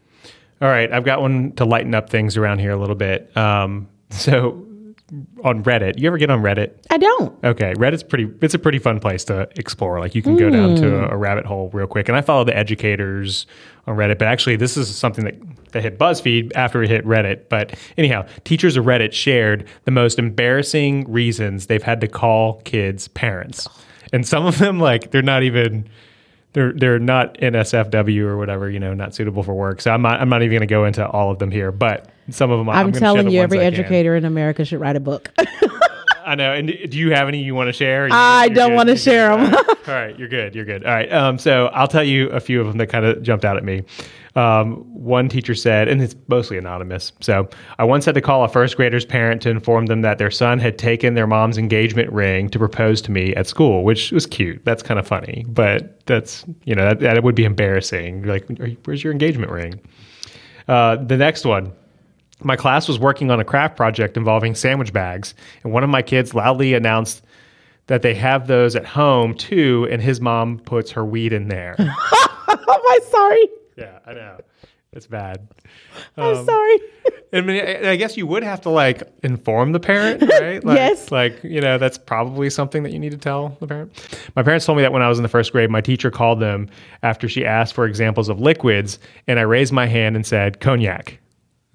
All 0.62 0.68
right, 0.68 0.90
I've 0.90 1.04
got 1.04 1.20
one 1.20 1.52
to 1.52 1.66
lighten 1.66 1.94
up 1.94 2.08
things 2.08 2.38
around 2.38 2.60
here 2.60 2.70
a 2.70 2.78
little 2.78 2.94
bit. 2.94 3.36
Um, 3.36 3.88
so 4.10 4.65
on 5.44 5.62
Reddit, 5.62 5.98
you 6.00 6.08
ever 6.08 6.18
get 6.18 6.30
on 6.30 6.42
Reddit? 6.42 6.72
i 6.90 6.98
don't 6.98 7.44
Okay, 7.44 7.72
Reddit's 7.74 8.02
pretty. 8.02 8.28
It's 8.42 8.54
a 8.54 8.58
pretty 8.58 8.78
fun 8.78 8.98
place 8.98 9.24
to 9.26 9.48
explore. 9.56 10.00
Like 10.00 10.14
you 10.14 10.22
can 10.22 10.36
go 10.36 10.50
down 10.50 10.74
to 10.76 10.88
Hmm. 10.88 11.04
a, 11.04 11.08
a 11.10 11.16
rabbit 11.16 11.46
hole 11.46 11.70
real 11.72 11.86
quick. 11.86 12.08
And 12.08 12.16
I 12.16 12.22
follow 12.22 12.42
the 12.44 12.56
educators 12.56 13.46
on 13.86 13.96
Reddit, 13.96 14.18
but 14.18 14.26
actually, 14.28 14.56
this 14.56 14.76
is 14.76 14.92
something 14.94 15.24
that 15.24 15.36
that 15.72 15.82
hit 15.82 15.98
BuzzFeed 15.98 16.52
after 16.56 16.82
it 16.82 16.88
hit 16.90 17.04
Reddit. 17.04 17.48
But 17.48 17.74
anyhow, 17.96 18.26
teachers 18.44 18.76
of 18.76 18.84
Reddit 18.84 19.12
shared 19.12 19.68
the 19.84 19.90
most 19.92 20.18
embarrassing 20.18 21.10
reasons 21.10 21.66
they've 21.66 21.82
had 21.82 22.00
to 22.00 22.08
call 22.08 22.60
kids 22.62 23.06
parents, 23.08 23.68
and 24.12 24.26
some 24.26 24.44
of 24.44 24.58
them 24.58 24.80
like 24.80 25.12
they're 25.12 25.22
not 25.22 25.42
even. 25.44 25.88
They're, 26.52 26.72
they're 26.72 26.98
not 26.98 27.34
NSFW 27.34 28.20
or 28.22 28.38
whatever, 28.38 28.70
you 28.70 28.80
know, 28.80 28.94
not 28.94 29.14
suitable 29.14 29.42
for 29.42 29.52
work. 29.52 29.82
So 29.82 29.90
I'm 29.90 30.00
not, 30.00 30.22
I'm 30.22 30.30
not 30.30 30.40
even 30.40 30.52
going 30.52 30.60
to 30.66 30.66
go 30.66 30.86
into 30.86 31.06
all 31.06 31.30
of 31.30 31.38
them 31.38 31.50
here. 31.50 31.70
But 31.70 32.08
some 32.30 32.50
of 32.50 32.58
them 32.58 32.68
I'm, 32.68 32.92
share 32.92 33.00
telling 33.00 33.30
you, 33.30 33.40
every 33.40 33.58
educator 33.60 34.16
in 34.16 34.24
America 34.24 34.64
should 34.64 34.80
write 34.80 34.96
a 34.96 35.00
book. 35.00 35.30
I 36.26 36.34
know. 36.34 36.52
And 36.52 36.66
do 36.90 36.98
you 36.98 37.12
have 37.12 37.28
any 37.28 37.40
you 37.42 37.54
want 37.54 37.68
to 37.68 37.72
share? 37.72 38.08
You- 38.08 38.14
I 38.14 38.48
don't 38.48 38.74
wanna 38.74 38.96
share 38.96 39.30
good? 39.36 39.54
'em. 39.54 39.54
All 39.86 39.94
right. 39.94 40.18
You're 40.18 40.26
good. 40.26 40.56
You're 40.56 40.64
good. 40.64 40.84
All 40.84 40.92
right. 40.92 41.12
Um, 41.12 41.38
so 41.38 41.66
I'll 41.66 41.86
tell 41.86 42.02
you 42.02 42.28
a 42.30 42.40
few 42.40 42.60
of 42.60 42.66
them 42.66 42.78
that 42.78 42.88
kind 42.88 43.04
of 43.04 43.22
jumped 43.22 43.44
out 43.44 43.56
at 43.56 43.62
me. 43.62 43.84
Um, 44.34 44.78
one 44.92 45.28
teacher 45.28 45.54
said, 45.54 45.86
and 45.88 46.02
it's 46.02 46.16
mostly 46.26 46.58
anonymous. 46.58 47.12
So 47.20 47.48
I 47.78 47.84
once 47.84 48.04
had 48.04 48.16
to 48.16 48.20
call 48.20 48.42
a 48.44 48.48
first 48.48 48.76
grader's 48.76 49.04
parent 49.06 49.40
to 49.42 49.50
inform 49.50 49.86
them 49.86 50.02
that 50.02 50.18
their 50.18 50.32
son 50.32 50.58
had 50.58 50.78
taken 50.78 51.14
their 51.14 51.28
mom's 51.28 51.56
engagement 51.58 52.12
ring 52.12 52.50
to 52.50 52.58
propose 52.58 53.00
to 53.02 53.12
me 53.12 53.32
at 53.36 53.46
school, 53.46 53.84
which 53.84 54.10
was 54.10 54.26
cute. 54.26 54.62
That's 54.64 54.82
kind 54.82 54.98
of 54.98 55.06
funny, 55.06 55.44
but 55.48 56.04
that's 56.06 56.44
you 56.64 56.74
know 56.74 56.84
that, 56.86 56.98
that 57.00 57.22
would 57.22 57.36
be 57.36 57.44
embarrassing. 57.44 58.24
You're 58.24 58.34
like, 58.34 58.46
you- 58.58 58.76
where's 58.84 59.02
your 59.04 59.12
engagement 59.12 59.52
ring? 59.52 59.80
Uh, 60.68 60.96
the 60.96 61.16
next 61.16 61.44
one. 61.46 61.72
My 62.42 62.56
class 62.56 62.86
was 62.86 62.98
working 62.98 63.30
on 63.30 63.40
a 63.40 63.44
craft 63.44 63.76
project 63.76 64.16
involving 64.16 64.54
sandwich 64.54 64.92
bags, 64.92 65.34
and 65.64 65.72
one 65.72 65.82
of 65.82 65.90
my 65.90 66.02
kids 66.02 66.34
loudly 66.34 66.74
announced 66.74 67.22
that 67.86 68.02
they 68.02 68.14
have 68.14 68.46
those 68.46 68.76
at 68.76 68.84
home 68.84 69.34
too, 69.34 69.86
and 69.90 70.02
his 70.02 70.20
mom 70.20 70.58
puts 70.58 70.90
her 70.90 71.04
weed 71.04 71.32
in 71.32 71.48
there. 71.48 71.76
oh 71.78 72.56
my, 72.66 72.98
sorry. 73.10 73.48
yeah, 73.76 73.98
I 74.06 74.12
know. 74.14 74.38
It's 74.92 75.06
bad. 75.06 75.46
I'm 76.16 76.36
um, 76.36 76.44
sorry. 76.46 76.78
I 77.32 77.40
mean, 77.42 77.62
I 77.62 77.90
I 77.90 77.96
guess 77.96 78.16
you 78.16 78.26
would 78.26 78.42
have 78.42 78.62
to 78.62 78.70
like 78.70 79.02
inform 79.22 79.72
the 79.72 79.80
parent, 79.80 80.22
right? 80.40 80.64
Like, 80.64 80.76
Yes. 80.76 81.10
Like, 81.10 81.44
you 81.44 81.60
know, 81.60 81.76
that's 81.76 81.98
probably 81.98 82.48
something 82.48 82.82
that 82.82 82.92
you 82.92 82.98
need 82.98 83.12
to 83.12 83.18
tell 83.18 83.56
the 83.60 83.66
parent. 83.66 83.92
My 84.34 84.42
parents 84.42 84.64
told 84.64 84.76
me 84.76 84.82
that 84.82 84.92
when 84.92 85.02
I 85.02 85.08
was 85.08 85.18
in 85.18 85.22
the 85.22 85.28
first 85.28 85.52
grade, 85.52 85.70
my 85.70 85.82
teacher 85.82 86.10
called 86.10 86.40
them 86.40 86.68
after 87.02 87.28
she 87.28 87.44
asked 87.44 87.74
for 87.74 87.84
examples 87.84 88.30
of 88.30 88.40
liquids, 88.40 88.98
and 89.26 89.38
I 89.38 89.42
raised 89.42 89.72
my 89.72 89.86
hand 89.86 90.16
and 90.16 90.24
said 90.26 90.60
cognac. 90.60 91.18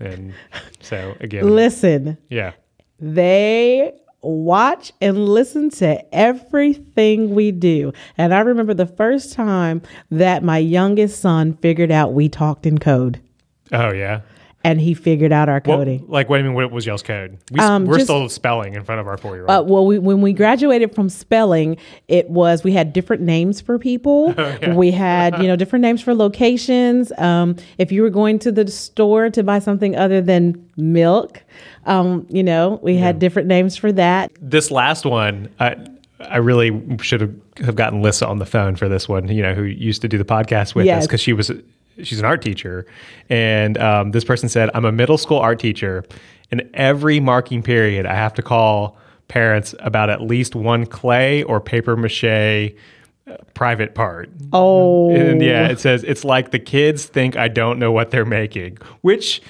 And 0.01 0.33
so 0.81 1.15
again, 1.19 1.49
Listen, 1.49 2.17
yeah. 2.29 2.53
they 2.99 3.93
watch 4.21 4.91
and 5.01 5.27
listen 5.27 5.69
to 5.71 6.15
everything 6.15 7.33
we 7.33 7.51
do. 7.51 7.91
And 8.17 8.33
I 8.33 8.41
remember 8.41 8.73
the 8.73 8.85
first 8.85 9.33
time 9.33 9.81
that 10.11 10.43
my 10.43 10.59
youngest 10.59 11.19
son 11.19 11.57
figured 11.57 11.91
out 11.91 12.13
we 12.13 12.29
talked 12.29 12.65
in 12.65 12.77
code 12.77 13.19
Oh 13.71 13.91
yeah. 13.93 14.21
And 14.63 14.79
he 14.79 14.93
figured 14.93 15.31
out 15.31 15.49
our 15.49 15.55
What, 15.55 15.63
coding. 15.77 16.05
like, 16.07 16.29
what 16.29 16.37
do 16.37 16.43
you 16.43 16.49
mean? 16.49 16.55
What 16.55 16.71
was 16.71 16.85
y'all's 16.85 17.01
code? 17.03 17.37
We, 17.51 17.59
Um, 17.59 17.85
we're 17.85 17.95
just- 17.95 18.05
still 18.07 18.29
spelling 18.29 18.73
in 18.75 18.83
front 18.83 19.01
of 19.01 19.07
our 19.07 19.17
four-year-old. 19.17 19.49
Uh, 19.49 19.63
well, 19.65 19.85
we, 19.85 19.97
when 19.99 20.21
we 20.21 20.33
graduated 20.33 20.93
from 20.93 21.09
spelling, 21.09 21.77
it 22.07 22.29
was 22.29 22.63
we 22.63 22.71
had 22.73 22.93
different 22.93 23.21
names 23.23 23.59
for 23.61 23.77
people. 23.79 24.33
We 24.75 24.91
had 24.91 25.41
you 25.41 25.47
know 25.47 25.55
different 25.55 25.81
names 25.83 26.01
for 26.01 26.13
locations. 26.13 27.11
Um, 27.17 27.55
if 27.77 27.91
you 27.91 28.01
were 28.01 28.09
going 28.09 28.39
to 28.39 28.51
the 28.51 28.69
store 28.69 29.29
to 29.31 29.43
buy 29.43 29.59
something 29.59 29.95
other 29.95 30.21
than 30.21 30.63
milk, 30.77 31.43
um, 31.85 32.25
you 32.29 32.43
know 32.43 32.79
we 32.81 32.95
had 32.97 33.19
different 33.19 33.47
names 33.47 33.75
for 33.77 33.91
that. 33.93 34.31
this 34.41 34.71
last 34.71 35.05
one, 35.05 35.49
I 35.59 35.75
I 36.19 36.37
really 36.37 36.97
should 37.01 37.21
have, 37.21 37.33
have 37.65 37.75
gotten 37.75 38.01
Lissa 38.03 38.27
on 38.27 38.37
the 38.37 38.45
phone 38.45 38.75
for 38.75 38.87
this 38.87 39.09
one. 39.09 39.27
You 39.27 39.41
know, 39.41 39.53
who 39.55 39.63
used 39.63 40.01
to 40.03 40.07
do 40.07 40.17
the 40.19 40.25
podcast 40.25 40.75
with 40.75 40.87
us 40.87 41.07
because 41.07 41.21
she 41.21 41.33
was 41.33 41.51
she's 42.03 42.19
an 42.19 42.25
art 42.25 42.41
teacher, 42.41 42.85
and 43.29 43.77
um, 43.77 44.11
this 44.11 44.23
person 44.23 44.49
said, 44.49 44.69
"I'm 44.73 44.85
a 44.85 44.91
middle 44.91 45.17
school 45.17 45.39
art 45.39 45.59
teacher, 45.59 46.03
and 46.51 46.69
every 46.73 47.19
marking 47.19 47.63
period, 47.63 48.05
I 48.05 48.15
have 48.15 48.33
to 48.35 48.41
call 48.41 48.97
parents 49.27 49.73
about 49.79 50.09
at 50.09 50.21
least 50.21 50.55
one 50.55 50.85
clay 50.85 51.43
or 51.43 51.59
paper 51.59 51.95
mache." 51.95 52.23
uh, 53.27 53.37
Private 53.53 53.93
part. 53.93 54.29
Oh, 54.51 55.11
And 55.15 55.41
yeah, 55.41 55.67
it 55.67 55.79
says 55.79 56.03
it's 56.03 56.25
like 56.25 56.51
the 56.51 56.59
kids 56.59 57.05
think 57.05 57.35
I 57.35 57.47
don't 57.47 57.77
know 57.77 57.91
what 57.91 58.09
they're 58.11 58.25
making, 58.25 58.79
which 59.01 59.41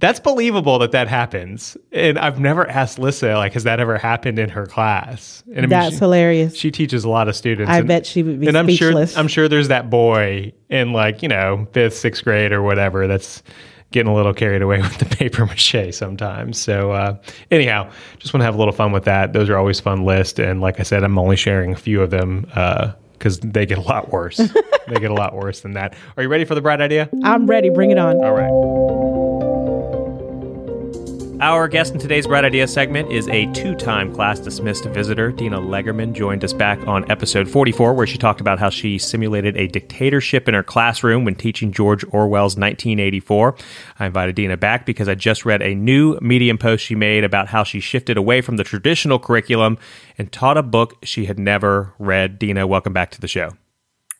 that's 0.00 0.20
believable 0.20 0.78
that 0.78 0.92
that 0.92 1.08
happens. 1.08 1.76
And 1.92 2.18
I've 2.18 2.38
never 2.38 2.68
asked 2.68 2.98
Lissa, 2.98 3.34
like, 3.34 3.54
has 3.54 3.64
that 3.64 3.80
ever 3.80 3.98
happened 3.98 4.38
in 4.38 4.48
her 4.50 4.66
class? 4.66 5.42
And 5.48 5.58
I 5.58 5.60
mean, 5.62 5.70
that's 5.70 5.94
she, 5.94 5.98
hilarious. 5.98 6.56
she 6.56 6.70
teaches 6.70 7.04
a 7.04 7.08
lot 7.08 7.28
of 7.28 7.34
students. 7.34 7.70
I 7.70 7.78
and, 7.78 7.88
bet 7.88 8.06
she 8.06 8.22
would 8.22 8.40
be 8.40 8.46
And 8.46 8.56
I'm 8.56 8.66
speechless. 8.66 9.12
sure, 9.12 9.20
I'm 9.20 9.28
sure 9.28 9.48
there's 9.48 9.68
that 9.68 9.90
boy 9.90 10.52
in 10.68 10.92
like, 10.92 11.22
you 11.22 11.28
know, 11.28 11.66
fifth, 11.72 11.96
sixth 11.96 12.22
grade 12.22 12.52
or 12.52 12.62
whatever 12.62 13.08
that's 13.08 13.42
getting 13.90 14.10
a 14.10 14.14
little 14.14 14.34
carried 14.34 14.62
away 14.62 14.78
with 14.82 14.98
the 14.98 15.04
paper 15.04 15.46
mache 15.46 15.92
sometimes. 15.92 16.58
So, 16.58 16.92
uh, 16.92 17.16
anyhow, 17.50 17.90
just 18.18 18.32
want 18.32 18.42
to 18.42 18.44
have 18.44 18.54
a 18.54 18.58
little 18.58 18.72
fun 18.72 18.92
with 18.92 19.04
that. 19.04 19.32
Those 19.32 19.48
are 19.50 19.56
always 19.56 19.80
fun 19.80 20.04
lists. 20.04 20.38
And 20.38 20.60
like 20.60 20.78
I 20.78 20.84
said, 20.84 21.02
I'm 21.02 21.18
only 21.18 21.36
sharing 21.36 21.72
a 21.72 21.76
few 21.76 22.02
of 22.02 22.10
them, 22.10 22.46
uh, 22.54 22.92
because 23.14 23.40
they 23.40 23.66
get 23.66 23.78
a 23.78 23.82
lot 23.82 24.12
worse. 24.12 24.36
they 24.86 25.00
get 25.00 25.10
a 25.10 25.14
lot 25.14 25.34
worse 25.34 25.62
than 25.62 25.72
that. 25.72 25.94
Are 26.16 26.22
you 26.22 26.28
ready 26.28 26.44
for 26.44 26.54
the 26.54 26.60
bright 26.60 26.80
idea? 26.80 27.08
I'm 27.24 27.48
ready. 27.48 27.68
Bring 27.68 27.90
it 27.90 27.98
on. 27.98 28.24
All 28.24 28.32
right. 28.32 29.17
Our 31.40 31.68
guest 31.68 31.94
in 31.94 32.00
today's 32.00 32.26
Bright 32.26 32.44
Idea 32.44 32.66
segment 32.66 33.12
is 33.12 33.28
a 33.28 33.46
two 33.52 33.76
time 33.76 34.12
class 34.12 34.40
dismissed 34.40 34.86
visitor. 34.86 35.30
Dina 35.30 35.60
Leygerman 35.60 36.12
joined 36.12 36.42
us 36.42 36.52
back 36.52 36.84
on 36.88 37.08
episode 37.08 37.48
44, 37.48 37.94
where 37.94 38.08
she 38.08 38.18
talked 38.18 38.40
about 38.40 38.58
how 38.58 38.70
she 38.70 38.98
simulated 38.98 39.56
a 39.56 39.68
dictatorship 39.68 40.48
in 40.48 40.54
her 40.54 40.64
classroom 40.64 41.24
when 41.24 41.36
teaching 41.36 41.70
George 41.70 42.04
Orwell's 42.06 42.56
1984. 42.56 43.54
I 44.00 44.06
invited 44.06 44.34
Dina 44.34 44.56
back 44.56 44.84
because 44.84 45.08
I 45.08 45.14
just 45.14 45.44
read 45.44 45.62
a 45.62 45.76
new 45.76 46.18
Medium 46.20 46.58
post 46.58 46.84
she 46.84 46.96
made 46.96 47.22
about 47.22 47.46
how 47.46 47.62
she 47.62 47.78
shifted 47.78 48.16
away 48.16 48.40
from 48.40 48.56
the 48.56 48.64
traditional 48.64 49.20
curriculum 49.20 49.78
and 50.18 50.32
taught 50.32 50.56
a 50.56 50.62
book 50.64 50.96
she 51.04 51.26
had 51.26 51.38
never 51.38 51.94
read. 52.00 52.40
Dina, 52.40 52.66
welcome 52.66 52.92
back 52.92 53.12
to 53.12 53.20
the 53.20 53.28
show. 53.28 53.52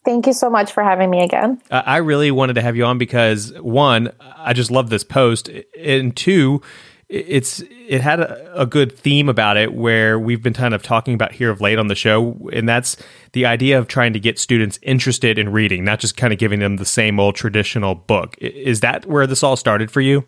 Thank 0.04 0.26
you 0.26 0.32
so 0.32 0.48
much 0.48 0.72
for 0.72 0.82
having 0.82 1.10
me 1.10 1.22
again. 1.22 1.60
Uh, 1.70 1.82
I 1.84 1.96
really 1.98 2.30
wanted 2.30 2.54
to 2.54 2.62
have 2.62 2.76
you 2.76 2.84
on 2.84 2.96
because 2.96 3.52
one, 3.60 4.12
I 4.20 4.52
just 4.52 4.70
love 4.70 4.88
this 4.88 5.04
post, 5.04 5.50
and 5.78 6.16
two, 6.16 6.62
it's 7.08 7.62
it 7.70 8.02
had 8.02 8.20
a, 8.20 8.62
a 8.62 8.66
good 8.66 8.96
theme 8.96 9.28
about 9.28 9.56
it 9.56 9.72
where 9.72 10.18
we've 10.18 10.42
been 10.42 10.52
kind 10.52 10.74
of 10.74 10.82
talking 10.82 11.14
about 11.14 11.32
here 11.32 11.50
of 11.50 11.60
late 11.60 11.78
on 11.78 11.88
the 11.88 11.94
show, 11.94 12.48
and 12.52 12.68
that's 12.68 12.96
the 13.32 13.46
idea 13.46 13.78
of 13.78 13.88
trying 13.88 14.12
to 14.12 14.20
get 14.20 14.38
students 14.38 14.78
interested 14.82 15.38
in 15.38 15.50
reading, 15.50 15.84
not 15.84 16.00
just 16.00 16.16
kind 16.16 16.32
of 16.32 16.38
giving 16.38 16.60
them 16.60 16.76
the 16.76 16.84
same 16.84 17.18
old 17.18 17.34
traditional 17.34 17.94
book. 17.94 18.36
Is 18.38 18.80
that 18.80 19.06
where 19.06 19.26
this 19.26 19.42
all 19.42 19.56
started 19.56 19.90
for 19.90 20.02
you? 20.02 20.26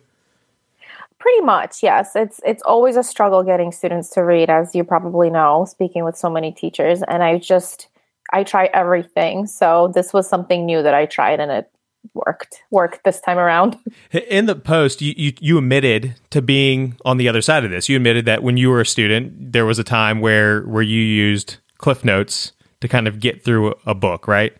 Pretty 1.19 1.41
much, 1.41 1.83
yes. 1.83 2.15
It's 2.15 2.39
it's 2.43 2.63
always 2.63 2.95
a 2.95 3.03
struggle 3.03 3.43
getting 3.43 3.71
students 3.71 4.09
to 4.11 4.21
read, 4.21 4.49
as 4.49 4.73
you 4.73 4.83
probably 4.83 5.29
know, 5.29 5.65
speaking 5.65 6.03
with 6.03 6.17
so 6.17 6.31
many 6.31 6.51
teachers. 6.51 7.03
And 7.07 7.21
I 7.21 7.37
just 7.37 7.89
I 8.33 8.43
try 8.43 8.69
everything. 8.73 9.45
So 9.45 9.91
this 9.93 10.13
was 10.13 10.27
something 10.27 10.65
new 10.65 10.81
that 10.81 10.95
I 10.95 11.05
tried 11.05 11.39
and 11.39 11.51
it 11.51 11.71
worked. 12.13 12.61
Worked 12.69 13.03
this 13.03 13.21
time 13.21 13.37
around. 13.37 13.77
In 14.29 14.45
the 14.45 14.55
post, 14.55 15.01
you, 15.01 15.13
you 15.15 15.33
you 15.39 15.57
admitted 15.57 16.15
to 16.31 16.41
being 16.41 16.97
on 17.05 17.17
the 17.17 17.27
other 17.27 17.41
side 17.41 17.63
of 17.63 17.71
this. 17.71 17.89
You 17.89 17.97
admitted 17.97 18.25
that 18.25 18.43
when 18.43 18.57
you 18.57 18.69
were 18.69 18.81
a 18.81 18.85
student, 18.85 19.51
there 19.53 19.65
was 19.65 19.79
a 19.79 19.83
time 19.83 20.19
where 20.19 20.63
where 20.63 20.83
you 20.83 21.01
used 21.01 21.57
CliffsNotes 21.79 22.51
to 22.81 22.87
kind 22.87 23.07
of 23.07 23.19
get 23.19 23.43
through 23.43 23.73
a 23.85 23.95
book, 23.95 24.27
right? 24.27 24.55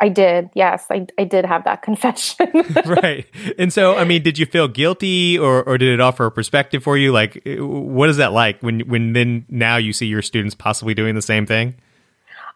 I 0.00 0.08
did. 0.08 0.50
Yes, 0.54 0.86
I 0.90 1.06
I 1.18 1.24
did 1.24 1.44
have 1.44 1.64
that 1.64 1.82
confession. 1.88 2.48
right. 2.86 3.26
And 3.58 3.72
so, 3.72 3.96
I 3.96 4.04
mean, 4.04 4.22
did 4.22 4.38
you 4.38 4.46
feel 4.46 4.68
guilty, 4.68 5.38
or 5.38 5.62
or 5.62 5.78
did 5.78 5.92
it 5.92 6.00
offer 6.00 6.26
a 6.26 6.30
perspective 6.30 6.82
for 6.82 6.96
you? 6.96 7.12
Like, 7.12 7.40
eh, 7.46 7.56
what 7.58 8.08
is 8.08 8.16
that 8.16 8.32
like 8.32 8.60
when 8.60 8.80
when 8.80 9.12
then 9.12 9.46
now 9.48 9.76
you 9.76 9.92
see 9.92 10.06
your 10.06 10.22
students 10.22 10.54
possibly 10.54 10.94
doing 10.94 11.14
the 11.14 11.22
same 11.22 11.46
thing? 11.46 11.74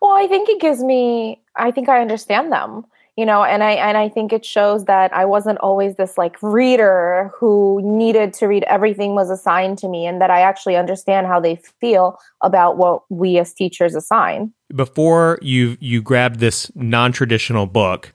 Well, 0.00 0.12
I 0.12 0.26
think 0.28 0.48
it 0.48 0.60
gives 0.60 0.82
me 0.82 1.40
I 1.56 1.70
think 1.70 1.88
I 1.88 2.00
understand 2.00 2.52
them. 2.52 2.84
You 3.18 3.26
know, 3.26 3.42
and 3.42 3.64
I 3.64 3.72
and 3.72 3.98
I 3.98 4.08
think 4.08 4.32
it 4.32 4.44
shows 4.44 4.84
that 4.84 5.12
I 5.12 5.24
wasn't 5.24 5.58
always 5.58 5.96
this 5.96 6.16
like 6.16 6.40
reader 6.40 7.32
who 7.34 7.80
needed 7.82 8.32
to 8.34 8.46
read 8.46 8.62
everything 8.68 9.16
was 9.16 9.28
assigned 9.28 9.78
to 9.78 9.88
me 9.88 10.06
and 10.06 10.20
that 10.20 10.30
I 10.30 10.42
actually 10.42 10.76
understand 10.76 11.26
how 11.26 11.40
they 11.40 11.56
feel 11.80 12.16
about 12.42 12.76
what 12.76 13.02
we 13.10 13.36
as 13.38 13.52
teachers 13.52 13.96
assign. 13.96 14.52
Before 14.72 15.40
you 15.42 15.76
you 15.80 16.00
grabbed 16.00 16.38
this 16.38 16.70
non 16.76 17.10
traditional 17.10 17.66
book, 17.66 18.14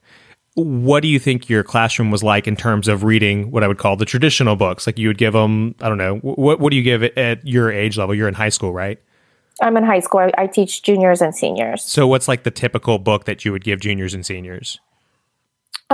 what 0.53 1.01
do 1.01 1.09
you 1.09 1.19
think 1.19 1.49
your 1.49 1.65
classroom 1.65 2.09
was 2.09 2.23
like 2.23 2.47
in 2.47 2.55
terms 2.55 2.87
of 2.87 3.03
reading 3.03 3.51
what 3.51 3.61
I 3.61 3.67
would 3.67 3.79
call 3.79 3.97
the 3.97 4.05
traditional 4.05 4.55
books? 4.55 4.87
Like 4.87 4.97
you 4.97 5.09
would 5.09 5.17
give 5.17 5.33
them, 5.33 5.75
I 5.81 5.89
don't 5.89 5.97
know, 5.97 6.19
what 6.19 6.61
what 6.61 6.69
do 6.69 6.77
you 6.77 6.83
give 6.83 7.03
it 7.03 7.17
at 7.17 7.45
your 7.45 7.69
age 7.73 7.97
level? 7.97 8.15
You're 8.15 8.29
in 8.29 8.35
high 8.35 8.47
school, 8.47 8.71
right? 8.71 9.01
I'm 9.61 9.75
in 9.75 9.83
high 9.83 9.99
school. 9.99 10.21
I, 10.21 10.31
I 10.37 10.47
teach 10.47 10.81
juniors 10.81 11.21
and 11.21 11.35
seniors. 11.35 11.83
So 11.83 12.07
what's 12.07 12.29
like 12.29 12.43
the 12.43 12.51
typical 12.51 12.99
book 12.99 13.25
that 13.25 13.43
you 13.43 13.51
would 13.51 13.65
give 13.65 13.81
juniors 13.81 14.13
and 14.13 14.25
seniors? 14.25 14.79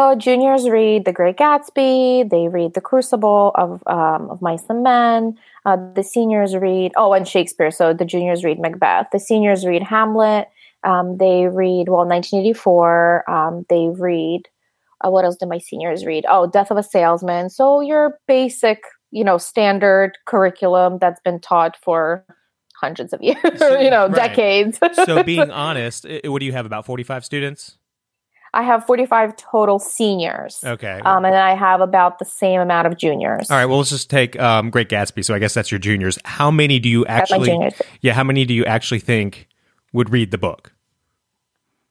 Oh, 0.02 0.16
juniors 0.16 0.70
read 0.70 1.04
The 1.04 1.12
Great 1.12 1.36
Gatsby. 1.36 2.30
They 2.30 2.48
read 2.48 2.74
The 2.74 2.80
Crucible 2.80 3.52
of 3.56 3.84
um, 3.86 4.30
of 4.30 4.42
Mice 4.42 4.64
and 4.70 4.82
Men. 4.82 5.38
Uh, 5.66 5.76
the 5.94 6.04
seniors 6.04 6.56
read 6.56 6.94
oh, 6.96 7.12
and 7.12 7.28
Shakespeare. 7.28 7.70
So 7.70 7.92
the 7.92 8.06
juniors 8.06 8.46
read 8.46 8.60
Macbeth. 8.60 9.08
The 9.12 9.20
seniors 9.20 9.66
read 9.66 9.84
Hamlet. 9.84 10.48
Um, 10.86 11.18
they 11.18 11.48
read 11.48 11.90
well, 11.90 12.08
1984. 12.08 13.30
Um, 13.30 13.66
they 13.68 13.90
read 13.90 14.48
uh, 15.06 15.10
what 15.10 15.26
else 15.26 15.36
do 15.36 15.46
my 15.46 15.58
seniors 15.58 16.06
read? 16.06 16.26
Oh, 16.30 16.48
Death 16.48 16.72
of 16.72 16.78
a 16.78 16.84
Salesman. 16.84 17.50
So 17.50 17.82
your 17.82 18.18
basic, 18.26 18.84
you 19.12 19.26
know, 19.26 19.38
standard 19.38 20.18
curriculum 20.24 21.00
that's 21.00 21.20
been 21.20 21.42
taught 21.42 21.76
for 21.76 22.24
hundreds 22.74 23.12
of 23.12 23.22
years, 23.22 23.38
you 23.44 23.90
know, 23.90 24.08
Right. 24.08 24.16
decades. 24.16 24.80
So 24.94 25.24
being 25.26 25.52
honest, 25.52 26.06
what 26.24 26.40
do 26.40 26.46
you 26.46 26.54
have 26.54 26.66
about 26.66 26.86
45 26.86 27.26
students? 27.26 27.79
I 28.54 28.64
have 28.64 28.86
45 28.86 29.36
total 29.36 29.80
seniors. 29.80 30.64
Okay. 30.64 31.00
Um, 31.06 31.26
and 31.26 31.36
I 31.36 31.56
have 31.56 31.82
about 31.82 32.20
the 32.20 32.26
same 32.26 32.60
amount 32.60 32.88
of 32.88 32.98
juniors. 32.98 33.50
All 33.50 33.58
right. 33.58 33.66
Well, 33.66 33.78
let's 33.78 33.90
just 33.90 34.10
take 34.10 34.40
um, 34.40 34.70
Great 34.70 34.90
Gatsby. 34.90 35.24
So 35.24 35.34
I 35.34 35.40
guess 35.40 35.54
that's 35.54 35.72
your 35.72 35.80
juniors. 35.80 36.18
How 36.26 36.52
many 36.52 36.80
do 36.80 36.90
you 36.90 37.06
actually? 37.06 37.72
Yeah. 38.02 38.14
How 38.14 38.24
many 38.24 38.46
do 38.46 38.54
you 38.54 38.66
actually 38.66 39.00
think 39.00 39.48
would 39.94 40.10
read 40.10 40.32
the 40.32 40.38
book? 40.38 40.74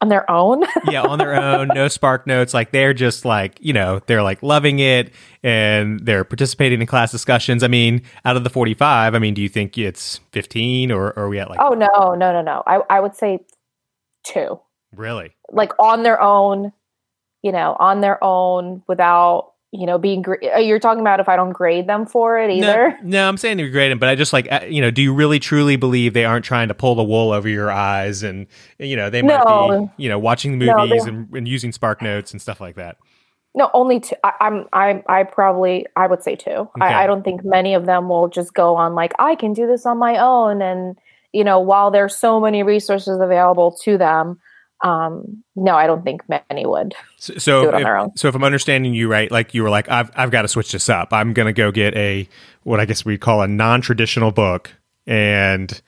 on 0.01 0.09
their 0.09 0.31
own. 0.31 0.65
yeah, 0.91 1.03
on 1.03 1.19
their 1.19 1.35
own, 1.35 1.69
no 1.69 1.87
SparkNotes. 1.87 2.55
Like 2.55 2.71
they're 2.71 2.95
just 2.95 3.25
like, 3.25 3.59
you 3.61 3.73
know, 3.73 4.01
they're 4.07 4.23
like 4.23 4.43
loving 4.43 4.79
it 4.79 5.13
and 5.43 6.01
they're 6.01 6.25
participating 6.25 6.81
in 6.81 6.87
class 6.87 7.11
discussions. 7.11 7.63
I 7.63 7.69
mean, 7.69 8.03
out 8.25 8.37
of 8.37 8.45
the 8.45 8.51
45, 8.51 9.15
I 9.15 9.19
mean, 9.19 9.35
do 9.35 9.43
you 9.43 9.49
think 9.49 9.77
it's 9.77 10.19
15 10.33 10.93
or, 10.93 11.09
or 11.09 11.19
are 11.19 11.29
we 11.29 11.39
at 11.39 11.51
like, 11.51 11.59
oh 11.61 11.71
no, 11.71 12.15
no, 12.15 12.33
no, 12.33 12.43
no. 12.43 12.63
I, 12.67 12.81
I 12.89 13.01
would 13.01 13.17
say 13.17 13.41
two. 14.25 14.61
Really? 14.95 15.35
Like 15.51 15.73
on 15.79 16.03
their 16.03 16.21
own, 16.21 16.73
you 17.43 17.53
know, 17.53 17.77
on 17.79 18.01
their 18.01 18.23
own 18.23 18.83
without, 18.89 19.53
you 19.71 19.87
know, 19.87 19.99
being 19.99 20.23
gra- 20.23 20.57
uh, 20.57 20.59
you're 20.59 20.79
talking 20.79 21.01
about 21.03 21.21
if 21.21 21.29
I 21.29 21.37
don't 21.37 21.53
grade 21.53 21.87
them 21.87 22.07
for 22.07 22.39
it 22.39 22.51
either. 22.51 22.97
No, 23.03 23.09
no, 23.23 23.29
I'm 23.29 23.37
saying 23.37 23.59
you're 23.59 23.71
them 23.71 23.99
but 23.99 24.09
I 24.09 24.15
just 24.15 24.33
like, 24.33 24.51
uh, 24.51 24.61
you 24.69 24.81
know, 24.81 24.91
do 24.91 25.03
you 25.03 25.13
really 25.13 25.39
truly 25.39 25.77
believe 25.77 26.15
they 26.15 26.25
aren't 26.25 26.45
trying 26.45 26.69
to 26.69 26.75
pull 26.75 26.95
the 26.95 27.05
wool 27.05 27.33
over 27.33 27.49
your 27.49 27.71
eyes 27.71 28.23
and, 28.23 28.47
you 28.79 28.97
know, 28.97 29.11
they 29.11 29.21
might 29.23 29.45
No. 29.45 29.93
be, 29.97 30.03
you 30.03 30.09
know, 30.09 30.19
watching 30.19 30.59
the 30.59 30.67
movies 30.73 31.05
they're- 31.05 31.13
and, 31.15 31.33
and 31.35 31.47
using 31.49 31.71
SparkNotes 31.73 32.33
and 32.33 32.41
stuff 32.41 32.61
like 32.61 32.77
that? 32.77 32.97
No, 33.55 33.71
only 33.75 33.99
two. 34.01 34.15
I, 34.23 34.33
I'm 34.41 34.67
I 34.73 35.03
I 35.09 35.25
probably 35.25 35.87
I 35.97 36.07
would 36.07 36.23
say 36.23 36.37
two. 36.37 36.51
Okay. 36.51 36.69
I, 36.81 37.05
I 37.05 37.07
don't 37.07 37.25
think 37.25 37.45
many 37.45 37.75
of 37.75 37.87
them 37.87 38.09
will 38.09 38.29
just 38.29 38.55
go 38.55 38.77
on 38.77 38.95
like 38.95 39.13
I 39.19 39.35
can 39.35 39.53
do 39.53 39.67
this 39.67 39.85
on 39.85 39.99
my 39.99 40.17
own 40.19 40.63
and 40.63 40.97
you 41.33 41.43
know 41.45 41.59
while 41.59 41.91
there's 41.91 42.15
so 42.17 42.41
many 42.41 42.63
resources 42.63 43.19
available 43.21 43.77
to 43.83 43.99
them 43.99 44.39
um 44.83 45.43
no 45.57 45.75
i 45.75 45.87
don't 45.87 46.05
think 46.05 46.23
many 46.29 46.65
would 46.65 46.95
So, 47.17 47.35
so 47.39 47.63
Do 47.63 47.69
it 47.69 47.75
on 47.75 47.81
if, 47.81 47.85
their 47.85 47.97
own. 47.97 48.17
so 48.17 48.29
if 48.29 48.35
I'm 48.35 48.45
understanding 48.45 48.95
you 48.95 49.11
right, 49.11 49.31
like 49.31 49.53
you 49.55 49.63
were 49.65 49.71
like, 49.71 49.89
I've 49.91 50.11
I've 50.15 50.31
got 50.31 50.43
to 50.43 50.49
switch 50.49 50.71
this 50.71 50.89
up. 50.89 51.13
I'm 51.13 51.33
gonna 51.33 51.53
go 51.53 51.73
get 51.73 51.97
a 51.97 52.29
what 52.63 52.79
I 52.79 52.85
guess 52.85 53.05
we'd 53.05 53.21
call 53.21 53.43
a 53.43 53.49
non-traditional 53.49 54.31
book 54.31 54.71
and 55.07 55.81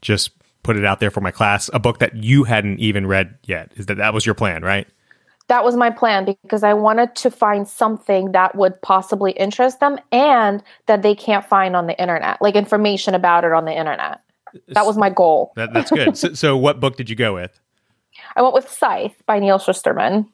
just 0.00 0.30
put 0.62 0.76
it 0.76 0.84
out 0.84 1.00
there 1.00 1.10
for 1.10 1.20
my 1.20 1.32
class. 1.32 1.68
A 1.72 1.80
book 1.80 1.98
that 1.98 2.14
you 2.14 2.44
hadn't 2.44 2.78
even 2.78 3.06
read 3.06 3.38
yet. 3.44 3.72
Is 3.76 3.86
that 3.86 3.96
that 3.96 4.14
was 4.14 4.24
your 4.24 4.34
plan, 4.36 4.62
right? 4.62 4.86
that 5.48 5.64
was 5.64 5.76
my 5.76 5.88
plan 5.88 6.26
because 6.42 6.62
i 6.62 6.74
wanted 6.74 7.14
to 7.16 7.30
find 7.30 7.66
something 7.66 8.32
that 8.32 8.54
would 8.54 8.80
possibly 8.82 9.32
interest 9.32 9.80
them 9.80 9.98
and 10.12 10.62
that 10.84 11.00
they 11.00 11.14
can't 11.14 11.46
find 11.46 11.74
on 11.74 11.86
the 11.86 11.98
internet 11.98 12.36
like 12.42 12.54
information 12.54 13.14
about 13.14 13.44
it 13.44 13.52
on 13.52 13.64
the 13.64 13.72
internet 13.72 14.20
that 14.68 14.84
was 14.84 14.98
my 14.98 15.08
goal 15.10 15.52
That, 15.56 15.72
that's 15.72 15.90
good. 15.90 16.16
so, 16.22 16.34
so 16.34 16.56
what 16.56 16.80
book 16.80 16.96
did 16.96 17.08
you 17.10 17.16
go 17.16 17.34
with? 17.34 17.58
I 18.36 18.42
went 18.42 18.54
with 18.54 18.68
scythe 18.68 19.22
by 19.26 19.38
Neal 19.38 19.58
Shusterman 19.58 20.26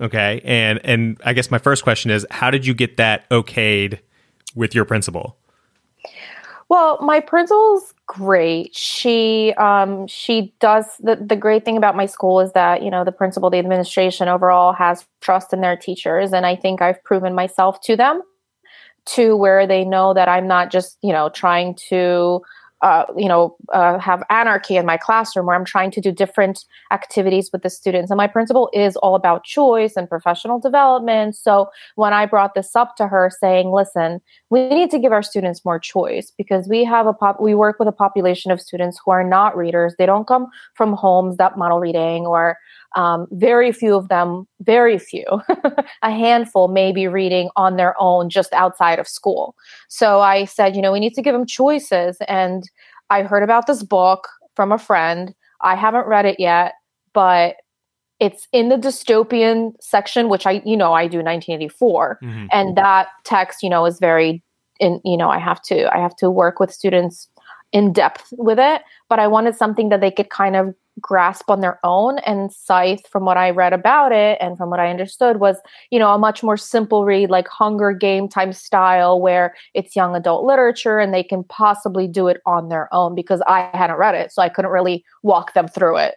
Okay, 0.00 0.40
and 0.44 0.80
and 0.82 1.20
I 1.24 1.34
guess 1.34 1.50
my 1.50 1.58
first 1.58 1.84
question 1.84 2.10
is, 2.10 2.26
how 2.30 2.50
did 2.50 2.66
you 2.66 2.72
get 2.72 2.96
that 2.96 3.28
okayed 3.28 3.98
with 4.54 4.74
your 4.74 4.84
principal? 4.84 5.36
Well, 6.70 6.98
my 7.02 7.20
principal's 7.20 7.92
great. 8.06 8.74
She 8.74 9.52
um 9.58 10.06
she 10.06 10.54
does 10.58 10.86
the 11.00 11.16
the 11.16 11.36
great 11.36 11.64
thing 11.64 11.76
about 11.76 11.96
my 11.96 12.06
school 12.06 12.40
is 12.40 12.52
that, 12.52 12.82
you 12.82 12.90
know, 12.90 13.04
the 13.04 13.12
principal, 13.12 13.50
the 13.50 13.58
administration 13.58 14.26
overall 14.26 14.72
has 14.72 15.04
trust 15.20 15.52
in 15.52 15.60
their 15.60 15.76
teachers 15.76 16.32
and 16.32 16.46
I 16.46 16.56
think 16.56 16.80
I've 16.80 17.02
proven 17.04 17.34
myself 17.34 17.80
to 17.82 17.96
them 17.96 18.22
to 19.06 19.36
where 19.36 19.66
they 19.66 19.84
know 19.84 20.14
that 20.14 20.28
I'm 20.28 20.46
not 20.46 20.70
just, 20.70 20.96
you 21.02 21.12
know, 21.12 21.28
trying 21.28 21.74
to 21.88 22.40
uh, 22.82 23.04
you 23.16 23.28
know, 23.28 23.56
uh, 23.72 23.98
have 23.98 24.22
anarchy 24.30 24.76
in 24.76 24.86
my 24.86 24.96
classroom 24.96 25.46
where 25.46 25.56
I'm 25.56 25.64
trying 25.64 25.90
to 25.92 26.00
do 26.00 26.10
different 26.10 26.64
activities 26.90 27.50
with 27.52 27.62
the 27.62 27.70
students. 27.70 28.10
And 28.10 28.16
my 28.16 28.26
principal 28.26 28.70
is 28.72 28.96
all 28.96 29.14
about 29.14 29.44
choice 29.44 29.96
and 29.96 30.08
professional 30.08 30.58
development. 30.58 31.36
So 31.36 31.70
when 31.96 32.12
I 32.12 32.26
brought 32.26 32.54
this 32.54 32.74
up 32.74 32.96
to 32.96 33.06
her, 33.06 33.30
saying, 33.40 33.70
"Listen, 33.70 34.20
we 34.48 34.68
need 34.68 34.90
to 34.90 34.98
give 34.98 35.12
our 35.12 35.22
students 35.22 35.64
more 35.64 35.78
choice 35.78 36.32
because 36.36 36.68
we 36.68 36.84
have 36.84 37.06
a 37.06 37.12
pop 37.12 37.40
we 37.40 37.54
work 37.54 37.78
with 37.78 37.88
a 37.88 37.92
population 37.92 38.50
of 38.50 38.60
students 38.60 39.00
who 39.04 39.10
are 39.10 39.24
not 39.24 39.56
readers 39.56 39.94
they 39.98 40.06
don't 40.06 40.26
come 40.26 40.48
from 40.74 40.92
homes 40.92 41.36
that 41.36 41.56
model 41.56 41.80
reading 41.80 42.26
or 42.26 42.56
um, 42.96 43.26
very 43.30 43.72
few 43.72 43.94
of 43.94 44.08
them 44.08 44.46
very 44.60 44.98
few 44.98 45.24
a 46.02 46.10
handful 46.10 46.68
may 46.68 46.92
be 46.92 47.06
reading 47.06 47.48
on 47.56 47.76
their 47.76 47.94
own 48.00 48.28
just 48.28 48.52
outside 48.52 48.98
of 48.98 49.06
school 49.08 49.54
so 49.88 50.20
i 50.20 50.44
said 50.44 50.74
you 50.76 50.82
know 50.82 50.92
we 50.92 51.00
need 51.00 51.14
to 51.14 51.22
give 51.22 51.32
them 51.32 51.46
choices 51.46 52.16
and 52.28 52.64
i 53.10 53.22
heard 53.22 53.42
about 53.42 53.66
this 53.66 53.82
book 53.82 54.28
from 54.56 54.72
a 54.72 54.78
friend 54.78 55.34
i 55.60 55.74
haven't 55.74 56.06
read 56.06 56.26
it 56.26 56.38
yet 56.40 56.74
but 57.12 57.56
it's 58.18 58.46
in 58.52 58.68
the 58.68 58.76
dystopian 58.76 59.72
section 59.80 60.28
which 60.28 60.46
i 60.46 60.60
you 60.64 60.76
know 60.76 60.92
i 60.92 61.06
do 61.06 61.18
1984 61.22 62.18
Mhm. 62.22 62.48
and 62.52 62.76
that 62.76 63.08
text 63.24 63.62
you 63.62 63.70
know 63.70 63.86
is 63.86 63.98
very 64.00 64.42
in 64.80 65.00
you 65.04 65.16
know 65.16 65.30
i 65.30 65.38
have 65.38 65.62
to 65.62 65.94
i 65.94 65.98
have 65.98 66.16
to 66.16 66.30
work 66.30 66.58
with 66.60 66.72
students 66.72 67.28
in 67.72 67.92
depth 67.92 68.32
with 68.36 68.58
it 68.58 68.82
but 69.08 69.18
i 69.20 69.26
wanted 69.26 69.54
something 69.54 69.90
that 69.90 70.00
they 70.00 70.10
could 70.10 70.28
kind 70.30 70.56
of 70.56 70.74
grasp 71.00 71.50
on 71.50 71.60
their 71.60 71.78
own 71.84 72.18
and 72.20 72.52
scythe 72.52 73.06
from 73.08 73.24
what 73.24 73.36
i 73.36 73.50
read 73.50 73.72
about 73.72 74.12
it 74.12 74.36
and 74.40 74.56
from 74.56 74.70
what 74.70 74.80
i 74.80 74.90
understood 74.90 75.38
was 75.38 75.56
you 75.90 75.98
know 75.98 76.12
a 76.12 76.18
much 76.18 76.42
more 76.42 76.56
simple 76.56 77.04
read 77.04 77.30
like 77.30 77.48
hunger 77.48 77.92
game 77.92 78.28
type 78.28 78.54
style 78.54 79.20
where 79.20 79.54
it's 79.74 79.94
young 79.96 80.14
adult 80.16 80.44
literature 80.44 80.98
and 80.98 81.14
they 81.14 81.22
can 81.22 81.44
possibly 81.44 82.08
do 82.08 82.28
it 82.28 82.40
on 82.46 82.68
their 82.68 82.92
own 82.92 83.14
because 83.14 83.40
i 83.46 83.70
hadn't 83.74 83.96
read 83.96 84.14
it 84.14 84.32
so 84.32 84.42
i 84.42 84.48
couldn't 84.48 84.70
really 84.70 85.04
walk 85.22 85.54
them 85.54 85.68
through 85.68 85.96
it 85.96 86.16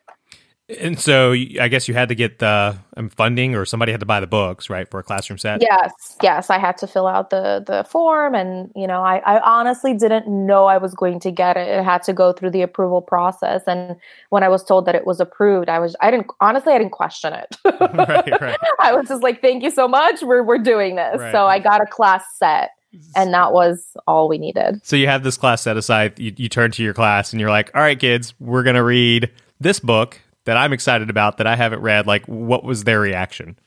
And 0.70 0.98
so 0.98 1.34
I 1.34 1.68
guess 1.68 1.90
you 1.90 1.94
had 1.94 2.08
to 2.08 2.16
get 2.16 2.40
the 2.40 2.78
um, 2.96 3.10
funding, 3.10 3.54
or 3.54 3.66
somebody 3.66 3.92
had 3.92 4.00
to 4.00 4.06
buy 4.06 4.22
the 4.22 4.28
books, 4.28 4.70
right, 4.70 4.90
for 4.90 4.98
a 4.98 5.04
classroom 5.04 5.38
set. 5.38 5.62
Yes, 5.62 5.92
yes, 6.22 6.50
I 6.50 6.58
had 6.58 6.78
to 6.78 6.88
fill 6.88 7.06
out 7.06 7.32
the 7.32 7.62
the 7.66 7.84
form, 7.84 8.34
and 8.34 8.72
you 8.74 8.88
know, 8.88 9.02
I, 9.04 9.18
I 9.18 9.42
honestly 9.42 9.94
didn't 9.94 10.26
know 10.26 10.66
I 10.66 10.78
was 10.78 10.94
going 10.94 11.20
to 11.20 11.32
get 11.32 11.58
it. 11.58 11.68
It 11.68 11.84
had 11.84 12.02
to 12.04 12.14
go 12.14 12.32
through 12.32 12.52
the 12.52 12.62
approval 12.62 13.02
process, 13.02 13.64
and 13.68 13.98
when 14.30 14.42
I 14.42 14.48
was 14.48 14.64
told 14.64 14.86
that 14.86 14.96
it 14.96 15.06
was 15.06 15.20
approved, 15.20 15.68
I 15.68 15.80
was 15.80 15.98
I 16.00 16.10
didn't 16.10 16.28
honestly 16.40 16.72
I 16.72 16.78
didn't 16.78 16.94
question 16.94 17.34
it. 17.34 17.58
right, 17.66 18.42
right. 18.42 18.58
I 18.80 18.94
was 18.94 19.10
just 19.10 19.22
like, 19.22 19.42
"Thank 19.42 19.64
you 19.64 19.72
so 19.72 19.90
much. 19.90 20.22
We're 20.22 20.44
we're 20.44 20.60
doing 20.60 20.96
this." 20.96 21.20
Right. 21.20 21.34
So 21.34 21.46
I 21.46 21.60
got 21.60 21.82
a 21.82 21.86
class 21.86 22.24
set, 22.38 22.72
and 23.18 23.34
that 23.34 23.52
was 23.52 23.98
all 24.08 24.30
we 24.30 24.38
needed. 24.38 24.80
So 24.86 24.96
you 24.96 25.08
have 25.08 25.24
this 25.24 25.36
class 25.36 25.62
set 25.62 25.76
aside. 25.76 26.18
You, 26.18 26.34
you 26.38 26.48
turn 26.48 26.72
to 26.72 26.84
your 26.84 26.94
class 26.94 27.34
and 27.34 27.42
you're 27.42 27.50
like, 27.50 27.70
"All 27.76 27.82
right, 27.82 28.00
kids, 28.00 28.34
we're 28.40 28.64
gonna 28.64 28.84
read 28.84 29.30
this 29.60 29.82
book 29.82 30.22
that 30.46 30.58
I'm 30.58 30.74
excited 30.74 31.10
about 31.10 31.38
that 31.38 31.48
I 31.48 31.56
haven't 31.56 31.82
read." 31.82 32.08
Like, 32.08 32.26
what 32.26 32.64
was 32.64 32.84
their 32.84 33.00
reaction? 33.00 33.58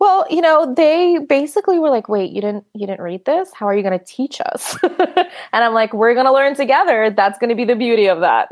Well, 0.00 0.26
you 0.28 0.40
know, 0.40 0.74
they 0.74 1.18
basically 1.18 1.78
were 1.78 1.90
like, 1.90 2.08
"Wait, 2.08 2.30
you 2.32 2.40
didn't 2.40 2.64
you 2.74 2.86
didn't 2.86 3.00
read 3.00 3.24
this? 3.24 3.52
How 3.54 3.66
are 3.66 3.74
you 3.74 3.82
going 3.82 3.98
to 3.98 4.04
teach 4.04 4.40
us?" 4.40 4.76
and 4.82 5.28
I'm 5.64 5.72
like, 5.74 5.92
"We're 5.92 6.14
going 6.14 6.26
to 6.26 6.32
learn 6.32 6.54
together. 6.54 7.10
That's 7.10 7.38
going 7.38 7.50
to 7.50 7.56
be 7.56 7.64
the 7.64 7.76
beauty 7.76 8.06
of 8.06 8.20
that." 8.20 8.48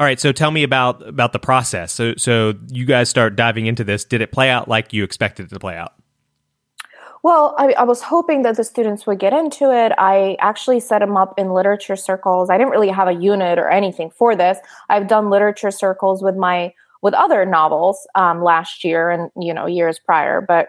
All 0.00 0.06
right, 0.06 0.18
so 0.18 0.32
tell 0.32 0.50
me 0.50 0.62
about 0.62 1.06
about 1.06 1.32
the 1.32 1.38
process. 1.38 1.92
So 1.92 2.14
so 2.16 2.54
you 2.68 2.84
guys 2.84 3.08
start 3.08 3.36
diving 3.36 3.66
into 3.66 3.84
this. 3.84 4.04
Did 4.04 4.20
it 4.20 4.32
play 4.32 4.50
out 4.50 4.68
like 4.68 4.92
you 4.92 5.04
expected 5.04 5.46
it 5.46 5.50
to 5.50 5.60
play 5.60 5.76
out? 5.76 5.94
Well, 7.24 7.54
I, 7.56 7.72
I 7.72 7.84
was 7.84 8.02
hoping 8.02 8.42
that 8.42 8.58
the 8.58 8.64
students 8.64 9.06
would 9.06 9.18
get 9.18 9.32
into 9.32 9.74
it. 9.74 9.92
I 9.96 10.36
actually 10.40 10.78
set 10.78 10.98
them 10.98 11.16
up 11.16 11.32
in 11.38 11.54
literature 11.54 11.96
circles. 11.96 12.50
I 12.50 12.58
didn't 12.58 12.72
really 12.72 12.90
have 12.90 13.08
a 13.08 13.14
unit 13.14 13.58
or 13.58 13.70
anything 13.70 14.10
for 14.10 14.36
this. 14.36 14.58
I've 14.90 15.08
done 15.08 15.30
literature 15.30 15.70
circles 15.70 16.22
with 16.22 16.36
my 16.36 16.74
with 17.00 17.14
other 17.14 17.46
novels 17.46 18.06
um, 18.14 18.42
last 18.42 18.84
year 18.84 19.08
and 19.08 19.30
you 19.40 19.54
know 19.54 19.64
years 19.64 19.98
prior, 19.98 20.42
but 20.42 20.68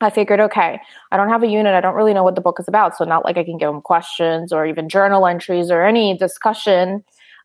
I 0.00 0.10
figured, 0.10 0.38
okay, 0.38 0.78
I 1.10 1.16
don't 1.16 1.30
have 1.30 1.42
a 1.42 1.48
unit. 1.48 1.74
I 1.74 1.80
don't 1.80 1.96
really 1.96 2.14
know 2.14 2.22
what 2.22 2.36
the 2.36 2.40
book 2.40 2.60
is 2.60 2.68
about, 2.68 2.96
so 2.96 3.04
not 3.04 3.24
like 3.24 3.36
I 3.36 3.42
can 3.42 3.58
give 3.58 3.68
them 3.68 3.82
questions 3.82 4.52
or 4.52 4.64
even 4.64 4.88
journal 4.88 5.26
entries 5.26 5.68
or 5.68 5.84
any 5.84 6.16
discussion. 6.16 7.02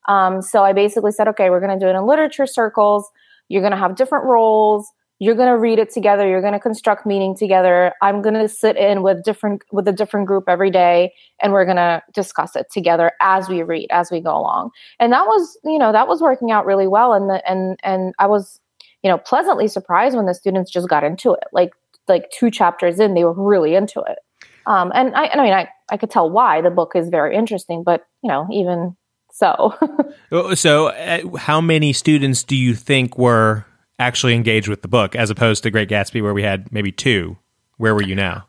Um, 0.08 0.44
so 0.44 0.64
I 0.64 0.74
basically 0.74 1.12
said, 1.12 1.28
okay, 1.30 1.50
we're 1.50 1.60
going 1.60 1.78
to 1.78 1.84
do 1.84 1.90
it 1.90 1.98
in 1.98 2.06
literature 2.06 2.46
circles. 2.46 3.10
You're 3.50 3.64
going 3.64 3.72
to 3.72 3.78
have 3.78 3.96
different 3.96 4.26
roles 4.26 4.92
you're 5.20 5.36
going 5.36 5.50
to 5.50 5.58
read 5.58 5.80
it 5.80 5.92
together. 5.92 6.28
You're 6.28 6.42
going 6.42 6.54
to 6.54 6.60
construct 6.60 7.06
meaning 7.06 7.36
together. 7.36 7.94
I'm 8.02 8.22
going 8.22 8.36
to 8.36 8.48
sit 8.48 8.78
in 8.78 9.02
with 9.02 9.24
different 9.24 9.64
with 9.72 9.88
a 9.88 9.92
different 9.92 10.28
group 10.28 10.46
every 10.48 10.70
day 10.70 11.14
and 11.42 11.54
we're 11.54 11.66
going 11.66 11.78
to 11.78 12.04
discuss 12.14 12.56
it 12.56 12.68
together 12.72 13.12
as 13.22 13.50
we 13.50 13.64
read 13.64 13.88
as 13.90 14.12
we 14.12 14.22
go 14.22 14.38
along. 14.38 14.72
And 15.00 15.12
that 15.14 15.26
was 15.26 15.58
you 15.64 15.80
know 15.80 15.92
that 15.92 16.08
was 16.08 16.22
working 16.22 16.52
out 16.52 16.66
really 16.66 16.88
well 16.88 17.14
and 17.14 17.30
the 17.30 17.50
and 17.50 17.80
and 17.84 18.14
i 18.20 18.28
was 18.28 18.60
you 19.04 19.10
know 19.10 19.18
pleasantly 19.18 19.68
surprised 19.68 20.16
when 20.16 20.26
the 20.26 20.34
students 20.34 20.72
just 20.72 20.90
got 20.90 21.04
into 21.04 21.34
it. 21.34 21.46
Like 21.52 21.72
like 22.08 22.30
two 22.32 22.52
chapters 22.52 23.00
in 23.00 23.14
they 23.14 23.24
were 23.24 23.34
really 23.34 23.76
into 23.76 24.02
it. 24.02 24.20
Um 24.66 24.92
and 24.94 25.16
i 25.16 25.26
and 25.26 25.42
i 25.42 25.44
mean 25.44 25.54
i 25.54 25.68
i 25.90 25.98
could 25.98 26.12
tell 26.12 26.30
why. 26.30 26.62
The 26.62 26.70
book 26.70 26.94
is 26.96 27.10
very 27.10 27.36
interesting 27.36 27.84
but 27.84 28.06
you 28.22 28.30
know 28.30 28.48
even 28.52 28.96
so. 29.32 29.76
Oh, 30.30 30.56
So, 30.56 30.88
uh, 30.88 31.38
how 31.38 31.62
many 31.62 31.94
students 31.94 32.44
do 32.44 32.56
you 32.56 32.76
think 32.76 33.18
were 33.18 33.66
actually 34.00 34.36
engaged 34.36 34.68
with 34.68 34.82
the 34.82 34.88
book, 34.88 35.16
as 35.16 35.30
opposed 35.30 35.64
to 35.64 35.72
Great 35.72 35.90
Gatsby, 35.90 36.22
where 36.22 36.34
we 36.34 36.44
had 36.44 36.72
maybe 36.72 36.92
two? 36.92 37.38
Where 37.78 37.94
were 37.96 38.04
you 38.04 38.16
now? 38.16 38.48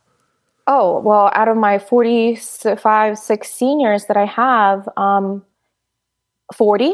Oh, 0.66 1.00
well, 1.00 1.30
out 1.34 1.48
of 1.48 1.56
my 1.56 1.78
45, 1.78 3.18
six 3.18 3.50
seniors 3.50 4.04
that 4.06 4.16
I 4.18 4.26
have, 4.26 4.88
um, 4.96 5.44
40 6.54 6.92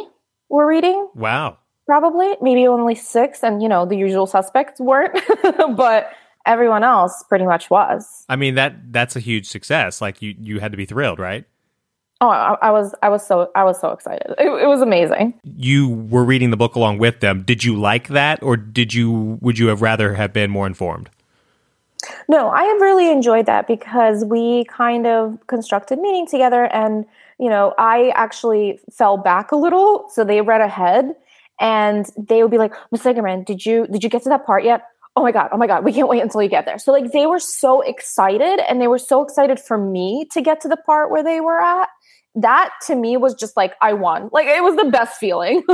were 0.49 0.67
reading. 0.67 1.09
Wow. 1.15 1.59
probably 1.87 2.35
maybe 2.41 2.67
only 2.67 2.95
six, 2.95 3.43
and 3.43 3.63
you 3.63 3.69
know 3.69 3.85
the 3.87 3.97
usual 3.97 4.27
suspects 4.27 4.81
weren't, 4.81 5.19
but 5.77 6.11
everyone 6.47 6.85
else 6.85 7.25
pretty 7.29 7.45
much 7.47 7.71
was. 7.71 8.25
I 8.29 8.37
mean 8.37 8.55
that 8.55 8.93
that's 8.93 9.17
a 9.17 9.21
huge 9.21 9.47
success. 9.49 10.01
Like 10.01 10.23
you 10.23 10.35
you 10.39 10.61
had 10.61 10.71
to 10.73 10.77
be 10.77 10.87
thrilled, 10.87 11.19
right? 11.19 11.45
Oh, 12.25 12.31
I, 12.31 12.57
I 12.63 12.71
was 12.71 12.95
I 13.03 13.11
was 13.11 13.27
so 13.27 13.51
I 13.55 13.65
was 13.65 13.79
so 13.79 13.91
excited. 13.91 14.35
It, 14.39 14.47
it 14.47 14.67
was 14.67 14.81
amazing. 14.81 15.35
You 15.45 15.91
were 15.91 16.25
reading 16.25 16.51
the 16.51 16.57
book 16.57 16.75
along 16.75 16.97
with 16.97 17.21
them. 17.21 17.43
Did 17.43 17.65
you 17.65 17.77
like 17.77 18.09
that, 18.09 18.43
or 18.43 18.57
did 18.57 18.95
you 18.95 19.39
would 19.43 19.59
you 19.59 19.67
have 19.67 19.83
rather 19.83 20.15
have 20.15 20.33
been 20.33 20.51
more 20.51 20.67
informed? 20.67 21.11
No, 22.27 22.49
I 22.49 22.65
have 22.65 22.81
really 22.81 23.11
enjoyed 23.11 23.45
that 23.45 23.67
because 23.67 24.25
we 24.25 24.65
kind 24.65 25.07
of 25.07 25.39
constructed 25.49 25.99
meaning 25.99 26.27
together 26.27 26.65
and 26.65 27.05
you 27.39 27.51
know, 27.51 27.75
I 27.77 28.11
actually 28.15 28.81
fell 28.91 29.19
back 29.19 29.53
a 29.53 29.57
little, 29.57 30.09
so 30.09 30.25
they 30.25 30.41
read 30.41 30.63
ahead 30.63 31.15
and 31.61 32.07
they 32.17 32.43
would 32.43 32.51
be 32.51 32.59
like, 32.59 32.73
Miss 32.91 33.03
Sigerman, 33.03 33.45
did 33.45 33.67
you 33.67 33.87
did 33.87 34.03
you 34.03 34.09
get 34.09 34.23
to 34.23 34.31
that 34.31 34.47
part 34.47 34.65
yet? 34.65 34.85
Oh 35.15 35.23
my 35.23 35.31
god, 35.31 35.51
oh 35.53 35.59
my 35.59 35.67
god, 35.67 35.85
we 35.85 35.93
can't 35.93 36.09
wait 36.09 36.23
until 36.23 36.41
you 36.41 36.49
get 36.49 36.65
there. 36.65 36.79
So 36.79 36.91
like 36.91 37.13
they 37.13 37.27
were 37.27 37.39
so 37.39 37.83
excited 37.83 38.61
and 38.67 38.81
they 38.81 38.89
were 38.89 38.99
so 38.99 39.23
excited 39.23 39.61
for 39.61 39.77
me 39.77 40.27
to 40.33 40.41
get 40.41 40.63
to 40.63 40.69
the 40.69 40.79
part 40.79 41.11
where 41.11 41.23
they 41.23 41.41
were 41.43 41.61
at. 41.61 41.91
That 42.35 42.71
to 42.87 42.97
me 42.97 43.17
was 43.17 43.35
just 43.35 43.57
like 43.57 43.75
I 43.81 43.93
won. 43.93 44.29
Like 44.33 44.47
it 44.47 44.63
was 44.63 44.77
the 44.77 44.91
best 44.91 45.19
feeling. 45.19 45.63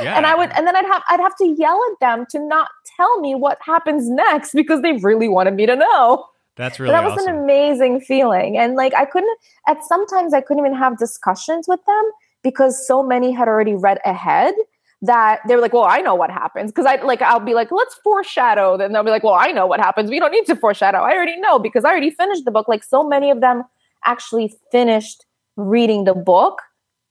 yeah. 0.00 0.16
And 0.16 0.24
I 0.24 0.34
would 0.34 0.50
and 0.52 0.66
then 0.66 0.74
I'd 0.74 0.86
have 0.86 1.02
I'd 1.10 1.20
have 1.20 1.36
to 1.36 1.46
yell 1.46 1.80
at 1.92 2.00
them 2.00 2.26
to 2.30 2.38
not 2.38 2.68
tell 2.96 3.20
me 3.20 3.34
what 3.34 3.58
happens 3.60 4.08
next 4.08 4.54
because 4.54 4.80
they 4.80 4.92
really 4.92 5.28
wanted 5.28 5.54
me 5.54 5.66
to 5.66 5.76
know. 5.76 6.26
That's 6.56 6.80
really 6.80 6.92
that 6.92 7.04
was 7.04 7.14
awesome. 7.14 7.34
an 7.34 7.42
amazing 7.42 8.00
feeling. 8.00 8.56
And 8.56 8.74
like 8.74 8.94
I 8.94 9.04
couldn't 9.04 9.38
at 9.68 9.84
sometimes 9.84 10.32
I 10.32 10.40
couldn't 10.40 10.64
even 10.64 10.78
have 10.78 10.98
discussions 10.98 11.68
with 11.68 11.80
them 11.86 12.04
because 12.42 12.86
so 12.86 13.02
many 13.02 13.30
had 13.32 13.48
already 13.48 13.74
read 13.74 13.98
ahead 14.04 14.54
that 15.02 15.40
they 15.48 15.56
were 15.56 15.60
like, 15.60 15.72
well, 15.72 15.84
I 15.84 15.98
know 15.98 16.14
what 16.14 16.30
happens. 16.30 16.70
Cause 16.70 16.86
I 16.86 16.94
like, 17.02 17.20
I'll 17.22 17.40
be 17.40 17.54
like, 17.54 17.72
let's 17.72 17.94
foreshadow. 18.04 18.76
Then 18.76 18.92
they'll 18.92 19.02
be 19.02 19.10
like, 19.10 19.24
well, 19.24 19.34
I 19.34 19.50
know 19.50 19.66
what 19.66 19.80
happens. 19.80 20.10
We 20.10 20.20
don't 20.20 20.30
need 20.30 20.46
to 20.46 20.56
foreshadow. 20.56 20.98
I 20.98 21.12
already 21.12 21.38
know 21.40 21.58
because 21.58 21.84
I 21.84 21.90
already 21.90 22.10
finished 22.10 22.44
the 22.44 22.52
book. 22.52 22.68
Like 22.68 22.84
so 22.84 23.06
many 23.06 23.30
of 23.30 23.40
them 23.40 23.64
actually 24.04 24.54
finished 24.70 25.26
reading 25.56 26.04
the 26.04 26.14
book 26.14 26.60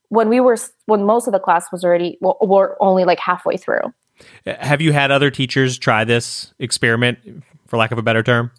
when 0.09 0.27
we 0.29 0.39
were, 0.39 0.57
when 0.85 1.05
most 1.05 1.27
of 1.27 1.33
the 1.33 1.39
class 1.39 1.71
was 1.71 1.83
already, 1.83 2.17
well, 2.21 2.37
were 2.41 2.75
only 2.81 3.03
like 3.05 3.19
halfway 3.19 3.57
through. 3.57 3.93
Have 4.45 4.81
you 4.81 4.91
had 4.93 5.09
other 5.11 5.31
teachers 5.31 5.77
try 5.77 6.03
this 6.03 6.53
experiment 6.59 7.17
for 7.67 7.77
lack 7.77 7.91
of 7.91 7.97
a 7.97 8.03
better 8.03 8.21
term? 8.23 8.51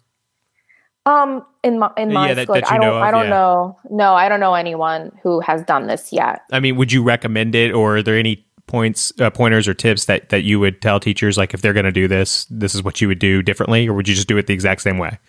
Um, 1.05 1.45
in 1.63 1.79
my 1.79 1.91
in 1.97 2.13
my 2.13 2.29
Yeah, 2.29 2.33
that- 2.35 2.43
school, 2.43 2.55
that 2.55 2.69
you 2.69 2.75
I 2.75 2.79
don't 2.79 2.95
of, 2.95 3.01
I 3.03 3.11
don't 3.11 3.23
yeah. 3.25 3.29
know. 3.29 3.77
No, 3.89 4.13
I 4.13 4.29
don't 4.29 4.39
know 4.39 4.53
anyone 4.53 5.11
who 5.21 5.41
has 5.41 5.61
done 5.63 5.87
this 5.87 6.13
yet. 6.13 6.41
I 6.51 6.59
mean, 6.61 6.77
would 6.77 6.91
you 6.93 7.03
recommend 7.03 7.55
it, 7.55 7.73
or 7.73 7.97
are 7.97 8.01
there 8.03 8.17
any 8.17 8.45
points, 8.67 9.11
uh, 9.19 9.29
pointers, 9.29 9.67
or 9.67 9.73
tips 9.73 10.05
that 10.05 10.29
that 10.29 10.43
you 10.43 10.59
would 10.61 10.81
tell 10.81 10.99
teachers, 11.01 11.37
like 11.37 11.53
if 11.53 11.61
they're 11.61 11.73
going 11.73 11.85
to 11.85 11.91
do 11.91 12.07
this, 12.07 12.45
this 12.49 12.73
is 12.73 12.83
what 12.83 13.01
you 13.01 13.09
would 13.09 13.19
do 13.19 13.41
differently, 13.43 13.85
or 13.87 13.93
would 13.93 14.07
you 14.07 14.15
just 14.15 14.29
do 14.29 14.37
it 14.37 14.47
the 14.47 14.53
exact 14.53 14.81
same 14.81 14.97
way? 14.97 15.19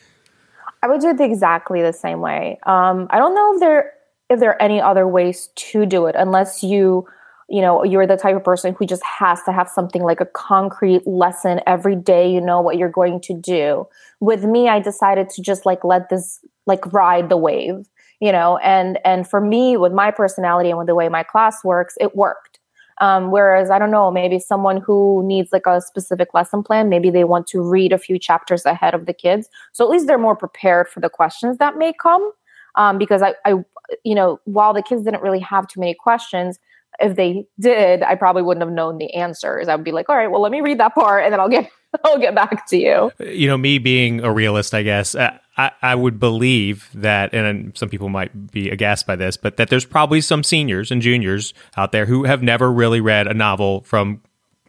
I 0.82 0.86
would 0.86 1.00
do 1.00 1.08
it 1.08 1.20
exactly 1.20 1.82
the 1.82 1.92
same 1.92 2.20
way. 2.20 2.58
Um, 2.66 3.08
I 3.10 3.18
don't 3.18 3.34
know 3.34 3.54
if 3.54 3.60
there 3.60 3.92
if 4.34 4.40
there 4.40 4.50
are 4.50 4.62
any 4.62 4.80
other 4.80 5.08
ways 5.08 5.48
to 5.56 5.86
do 5.86 6.06
it, 6.06 6.14
unless 6.18 6.62
you 6.62 7.06
you 7.48 7.60
know 7.60 7.84
you're 7.84 8.06
the 8.06 8.16
type 8.16 8.36
of 8.36 8.44
person 8.44 8.74
who 8.78 8.86
just 8.86 9.02
has 9.04 9.42
to 9.44 9.52
have 9.52 9.68
something 9.68 10.02
like 10.02 10.20
a 10.20 10.26
concrete 10.26 11.06
lesson 11.06 11.60
every 11.66 11.96
day. 11.96 12.30
You 12.30 12.40
know 12.40 12.60
what 12.60 12.76
you're 12.76 12.90
going 12.90 13.20
to 13.22 13.34
do. 13.34 13.86
With 14.20 14.44
me, 14.44 14.68
I 14.68 14.80
decided 14.80 15.28
to 15.30 15.42
just 15.42 15.66
like 15.66 15.84
let 15.84 16.08
this 16.08 16.40
like 16.66 16.92
ride 16.92 17.28
the 17.28 17.36
wave, 17.36 17.86
you 18.20 18.32
know. 18.32 18.58
And 18.58 18.98
and 19.04 19.28
for 19.28 19.40
me, 19.40 19.76
with 19.76 19.92
my 19.92 20.10
personality 20.10 20.70
and 20.70 20.78
with 20.78 20.86
the 20.86 20.94
way 20.94 21.08
my 21.08 21.22
class 21.22 21.64
works, 21.64 21.94
it 22.00 22.16
worked. 22.16 22.58
Um, 23.00 23.32
whereas 23.32 23.70
I 23.70 23.78
don't 23.78 23.90
know, 23.90 24.10
maybe 24.10 24.38
someone 24.38 24.80
who 24.80 25.22
needs 25.26 25.52
like 25.52 25.66
a 25.66 25.80
specific 25.80 26.32
lesson 26.32 26.62
plan, 26.62 26.88
maybe 26.88 27.10
they 27.10 27.24
want 27.24 27.48
to 27.48 27.60
read 27.60 27.92
a 27.92 27.98
few 27.98 28.20
chapters 28.20 28.64
ahead 28.64 28.94
of 28.94 29.06
the 29.06 29.12
kids, 29.12 29.48
so 29.72 29.84
at 29.84 29.90
least 29.90 30.06
they're 30.06 30.16
more 30.16 30.36
prepared 30.36 30.88
for 30.88 31.00
the 31.00 31.10
questions 31.10 31.58
that 31.58 31.76
may 31.76 31.92
come. 31.92 32.30
Um, 32.76 32.98
because 32.98 33.22
I, 33.22 33.34
I, 33.44 33.54
you 34.02 34.14
know, 34.14 34.40
while 34.44 34.74
the 34.74 34.82
kids 34.82 35.04
didn't 35.04 35.22
really 35.22 35.40
have 35.40 35.66
too 35.68 35.80
many 35.80 35.94
questions, 35.94 36.58
if 37.00 37.16
they 37.16 37.46
did, 37.58 38.02
I 38.02 38.14
probably 38.14 38.42
wouldn't 38.42 38.64
have 38.64 38.72
known 38.72 38.98
the 38.98 39.12
answers. 39.14 39.68
I 39.68 39.74
would 39.74 39.84
be 39.84 39.92
like, 39.92 40.08
all 40.08 40.16
right, 40.16 40.30
well, 40.30 40.40
let 40.40 40.52
me 40.52 40.60
read 40.60 40.78
that 40.78 40.94
part, 40.94 41.24
and 41.24 41.32
then 41.32 41.40
I'll 41.40 41.48
get, 41.48 41.70
I'll 42.04 42.18
get 42.18 42.34
back 42.34 42.66
to 42.68 42.76
you. 42.76 43.10
you 43.18 43.48
know, 43.48 43.56
me 43.56 43.78
being 43.78 44.22
a 44.22 44.32
realist, 44.32 44.74
I 44.74 44.82
guess, 44.82 45.14
uh, 45.14 45.36
I, 45.56 45.70
I 45.82 45.94
would 45.94 46.18
believe 46.18 46.88
that, 46.94 47.32
and 47.34 47.76
some 47.76 47.88
people 47.88 48.08
might 48.08 48.50
be 48.50 48.70
aghast 48.70 49.06
by 49.06 49.16
this, 49.16 49.36
but 49.36 49.56
that 49.56 49.70
there's 49.70 49.84
probably 49.84 50.20
some 50.20 50.42
seniors 50.42 50.90
and 50.90 51.00
juniors 51.02 51.54
out 51.76 51.92
there 51.92 52.06
who 52.06 52.24
have 52.24 52.42
never 52.42 52.72
really 52.72 53.00
read 53.00 53.26
a 53.26 53.34
novel 53.34 53.82
from 53.82 54.20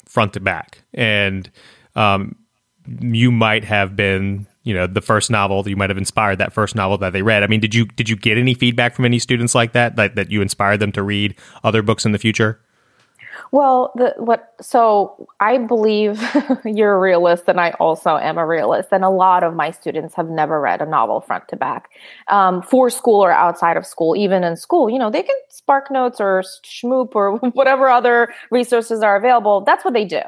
front 0.06 0.34
to 0.34 0.40
back. 0.40 0.84
And 0.94 1.50
um, 1.96 2.36
you 2.88 3.32
might 3.32 3.64
have 3.64 3.96
been, 3.96 4.48
you 4.66 4.74
know, 4.74 4.88
the 4.88 5.00
first 5.00 5.32
novel 5.32 5.64
that 5.64 5.70
you 5.70 5.78
might 5.78 5.92
have 5.92 5.98
inspired 5.98 6.40
that 6.40 6.52
first 6.52 6.76
novel 6.76 6.98
that 6.98 7.14
they 7.14 7.22
read. 7.22 7.44
I 7.44 7.48
mean, 7.48 7.62
did 7.62 7.74
you 7.74 7.86
did 7.86 8.10
you 8.10 8.18
get 8.18 8.38
any 8.38 8.54
feedback 8.54 8.96
from 8.96 9.06
any 9.06 9.20
students 9.20 9.56
like 9.56 9.72
that 9.72 9.96
that, 9.96 10.16
that 10.16 10.32
you 10.32 10.42
inspired 10.42 10.80
them 10.82 10.92
to 10.94 11.04
read 11.04 11.36
other 11.64 11.82
books 11.82 12.04
in 12.04 12.12
the 12.12 12.18
future? 12.18 12.60
Well, 13.52 13.92
the 13.96 14.16
what 14.18 14.54
so 14.60 15.28
I 15.40 15.60
believe 15.60 16.20
you're 16.66 16.96
a 16.96 17.00
realist 17.00 17.44
and 17.48 17.62
I 17.62 17.72
also 17.80 18.18
am 18.18 18.40
a 18.40 18.46
realist 18.46 18.90
and 18.92 19.04
a 19.04 19.10
lot 19.10 19.44
of 19.44 19.54
my 19.54 19.70
students 19.70 20.16
have 20.16 20.30
never 20.30 20.60
read 20.60 20.82
a 20.82 20.86
novel 20.86 21.22
front 21.22 21.48
to 21.50 21.56
back. 21.56 21.90
Um, 22.28 22.64
for 22.64 22.90
school 22.90 23.24
or 23.24 23.32
outside 23.32 23.78
of 23.78 23.86
school, 23.86 24.16
even 24.16 24.44
in 24.44 24.58
school, 24.58 24.90
you 24.90 24.98
know, 24.98 25.12
they 25.12 25.22
can 25.22 25.36
SparkNotes 25.54 26.20
or 26.20 26.44
Shmoop 26.66 27.14
or 27.14 27.38
whatever 27.54 27.88
other 27.88 28.34
resources 28.50 29.04
are 29.04 29.16
available. 29.16 29.62
That's 29.62 29.86
what 29.86 29.94
they 29.94 30.06
do. 30.06 30.24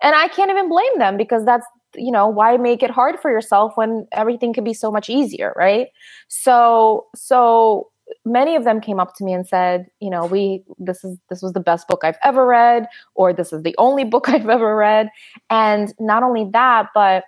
And 0.00 0.16
I 0.16 0.28
can't 0.28 0.50
even 0.50 0.70
blame 0.70 0.98
them 0.98 1.18
because 1.18 1.44
that's 1.44 1.66
you 1.94 2.10
know 2.10 2.28
why 2.28 2.56
make 2.56 2.82
it 2.82 2.90
hard 2.90 3.18
for 3.20 3.30
yourself 3.30 3.72
when 3.76 4.06
everything 4.12 4.52
could 4.52 4.64
be 4.64 4.74
so 4.74 4.90
much 4.90 5.08
easier 5.10 5.52
right? 5.56 5.88
So 6.28 7.06
so 7.14 7.88
many 8.24 8.56
of 8.56 8.64
them 8.64 8.80
came 8.80 9.00
up 9.00 9.14
to 9.16 9.24
me 9.24 9.32
and 9.32 9.46
said 9.46 9.86
you 10.00 10.10
know 10.10 10.26
we 10.26 10.62
this 10.78 11.04
is 11.04 11.18
this 11.30 11.42
was 11.42 11.52
the 11.52 11.60
best 11.60 11.88
book 11.88 12.00
i've 12.04 12.18
ever 12.22 12.46
read 12.46 12.86
or 13.14 13.32
this 13.32 13.52
is 13.52 13.62
the 13.62 13.74
only 13.78 14.04
book 14.12 14.28
i've 14.28 14.48
ever 14.48 14.76
read. 14.76 15.08
And 15.50 15.92
not 15.98 16.22
only 16.22 16.48
that 16.52 16.88
but 16.94 17.24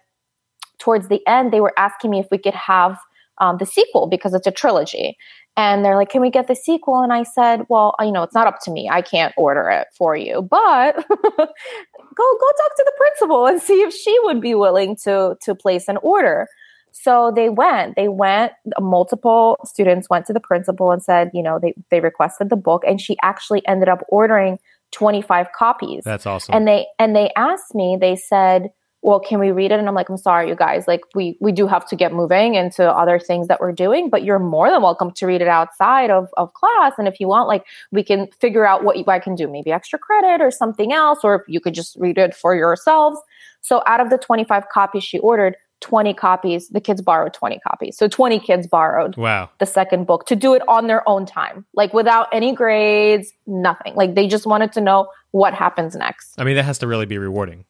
towards 0.78 1.08
the 1.08 1.20
end 1.26 1.52
they 1.52 1.60
were 1.60 1.74
asking 1.78 2.10
me 2.10 2.20
if 2.20 2.26
we 2.30 2.38
could 2.38 2.54
have 2.54 2.98
um, 3.38 3.56
the 3.58 3.66
sequel 3.66 4.06
because 4.06 4.32
it's 4.32 4.46
a 4.46 4.52
trilogy. 4.52 5.16
And 5.56 5.84
they're 5.84 5.96
like 5.96 6.10
can 6.10 6.20
we 6.20 6.30
get 6.30 6.48
the 6.48 6.56
sequel? 6.56 7.02
And 7.02 7.12
i 7.12 7.22
said 7.22 7.62
well 7.68 7.94
you 8.00 8.12
know 8.12 8.22
it's 8.22 8.34
not 8.34 8.46
up 8.46 8.60
to 8.64 8.70
me. 8.70 8.88
I 8.90 9.02
can't 9.02 9.34
order 9.36 9.68
it 9.70 9.88
for 9.96 10.16
you. 10.16 10.42
But 10.42 11.04
go 12.14 12.24
go 12.40 12.46
talk 12.46 12.76
to 12.76 12.84
the 12.84 12.92
principal 12.96 13.46
and 13.46 13.60
see 13.60 13.82
if 13.82 13.94
she 13.94 14.16
would 14.22 14.40
be 14.40 14.54
willing 14.54 14.96
to 14.96 15.36
to 15.42 15.54
place 15.54 15.88
an 15.88 15.96
order 15.98 16.48
so 16.92 17.32
they 17.34 17.48
went 17.48 17.96
they 17.96 18.08
went 18.08 18.52
multiple 18.80 19.58
students 19.64 20.08
went 20.08 20.26
to 20.26 20.32
the 20.32 20.40
principal 20.40 20.92
and 20.92 21.02
said 21.02 21.30
you 21.34 21.42
know 21.42 21.58
they 21.60 21.74
they 21.90 22.00
requested 22.00 22.50
the 22.50 22.56
book 22.56 22.82
and 22.86 23.00
she 23.00 23.16
actually 23.22 23.66
ended 23.66 23.88
up 23.88 24.04
ordering 24.08 24.58
25 24.92 25.48
copies 25.58 26.04
That's 26.04 26.24
awesome. 26.26 26.54
and 26.54 26.68
they 26.68 26.86
and 26.98 27.16
they 27.16 27.30
asked 27.36 27.74
me 27.74 27.98
they 28.00 28.14
said 28.16 28.70
well 29.04 29.20
can 29.20 29.38
we 29.38 29.52
read 29.52 29.70
it? 29.70 29.78
And 29.78 29.86
i'm 29.86 29.94
like 29.94 30.08
i'm 30.08 30.16
sorry 30.16 30.48
you 30.48 30.56
guys 30.56 30.88
like 30.88 31.02
we 31.14 31.36
we 31.40 31.52
do 31.52 31.68
have 31.68 31.86
to 31.88 31.94
get 31.94 32.12
moving 32.12 32.54
into 32.54 32.90
other 32.90 33.20
things 33.20 33.46
that 33.46 33.60
we're 33.60 33.72
doing 33.72 34.10
but 34.10 34.24
you're 34.24 34.40
more 34.40 34.70
than 34.70 34.82
welcome 34.82 35.12
to 35.12 35.26
read 35.26 35.42
it 35.42 35.46
outside 35.46 36.10
of, 36.10 36.28
of 36.36 36.52
class. 36.54 36.94
And 36.98 37.06
if 37.06 37.20
you 37.20 37.28
want 37.28 37.46
like 37.46 37.64
we 37.92 38.02
can 38.02 38.28
figure 38.40 38.66
out 38.66 38.82
what 38.82 38.96
you, 38.96 39.04
i 39.06 39.20
can 39.20 39.36
do 39.36 39.46
maybe 39.46 39.70
extra 39.70 39.98
credit 39.98 40.42
or 40.42 40.50
something 40.50 40.92
else 40.92 41.20
or 41.22 41.44
you 41.46 41.60
could 41.60 41.74
just 41.74 41.96
read 41.96 42.18
it 42.18 42.34
for 42.34 42.56
yourselves. 42.56 43.20
So 43.60 43.82
out 43.86 44.00
of 44.00 44.10
the 44.10 44.18
25 44.18 44.68
copies 44.70 45.04
she 45.04 45.18
ordered 45.18 45.56
20 45.80 46.14
copies 46.14 46.68
the 46.70 46.80
kids 46.80 47.02
borrowed 47.02 47.34
20 47.34 47.58
copies. 47.58 47.98
So 47.98 48.08
20 48.08 48.40
kids 48.40 48.66
borrowed 48.66 49.16
wow. 49.18 49.50
the 49.58 49.66
second 49.66 50.06
book 50.06 50.24
to 50.26 50.34
do 50.34 50.54
it 50.54 50.62
on 50.66 50.86
their 50.86 51.06
own 51.06 51.26
time 51.26 51.66
like 51.74 51.92
without 51.92 52.28
any 52.32 52.54
grades 52.54 53.32
nothing. 53.46 53.94
Like 53.94 54.14
they 54.14 54.26
just 54.26 54.46
wanted 54.46 54.72
to 54.72 54.80
know 54.80 55.08
what 55.32 55.52
happens 55.52 55.94
next. 55.94 56.34
I 56.38 56.44
mean, 56.44 56.56
that 56.56 56.64
has 56.64 56.78
to 56.78 56.86
really 56.86 57.06
be 57.06 57.18
rewarding. 57.18 57.66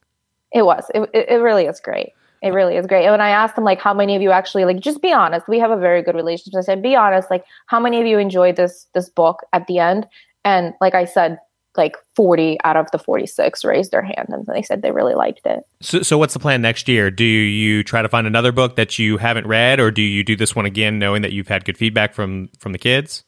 It 0.54 0.64
was. 0.64 0.84
It, 0.94 1.10
it, 1.12 1.40
really 1.40 1.66
is 1.66 1.80
great. 1.80 2.12
It 2.40 2.50
really 2.50 2.76
is 2.76 2.86
great. 2.86 3.04
And 3.04 3.12
when 3.12 3.20
I 3.20 3.30
asked 3.30 3.56
them, 3.56 3.64
like, 3.64 3.80
how 3.80 3.92
many 3.92 4.14
of 4.14 4.22
you 4.22 4.30
actually, 4.30 4.64
like, 4.64 4.80
just 4.80 5.02
be 5.02 5.12
honest. 5.12 5.48
We 5.48 5.58
have 5.58 5.72
a 5.72 5.76
very 5.76 6.02
good 6.02 6.14
relationship. 6.14 6.58
I 6.58 6.62
said, 6.62 6.82
be 6.82 6.94
honest. 6.94 7.30
Like, 7.30 7.44
how 7.66 7.80
many 7.80 8.00
of 8.00 8.06
you 8.06 8.18
enjoyed 8.18 8.56
this 8.56 8.86
this 8.94 9.08
book 9.08 9.40
at 9.52 9.66
the 9.66 9.80
end? 9.80 10.06
And 10.44 10.74
like 10.80 10.94
I 10.94 11.06
said, 11.06 11.38
like 11.76 11.96
40 12.14 12.58
out 12.62 12.76
of 12.76 12.90
the 12.92 12.98
46 12.98 13.64
raised 13.64 13.90
their 13.90 14.02
hand 14.02 14.28
and 14.28 14.46
they 14.46 14.62
said 14.62 14.82
they 14.82 14.92
really 14.92 15.14
liked 15.14 15.44
it. 15.44 15.64
So, 15.80 16.02
so 16.02 16.18
what's 16.18 16.34
the 16.34 16.38
plan 16.38 16.62
next 16.62 16.86
year? 16.86 17.10
Do 17.10 17.24
you 17.24 17.82
try 17.82 18.00
to 18.00 18.08
find 18.08 18.26
another 18.26 18.52
book 18.52 18.76
that 18.76 18.96
you 18.98 19.16
haven't 19.16 19.46
read, 19.46 19.80
or 19.80 19.90
do 19.90 20.02
you 20.02 20.22
do 20.22 20.36
this 20.36 20.54
one 20.54 20.66
again, 20.66 21.00
knowing 21.00 21.22
that 21.22 21.32
you've 21.32 21.48
had 21.48 21.64
good 21.64 21.76
feedback 21.76 22.14
from 22.14 22.50
from 22.58 22.72
the 22.72 22.78
kids? 22.78 23.24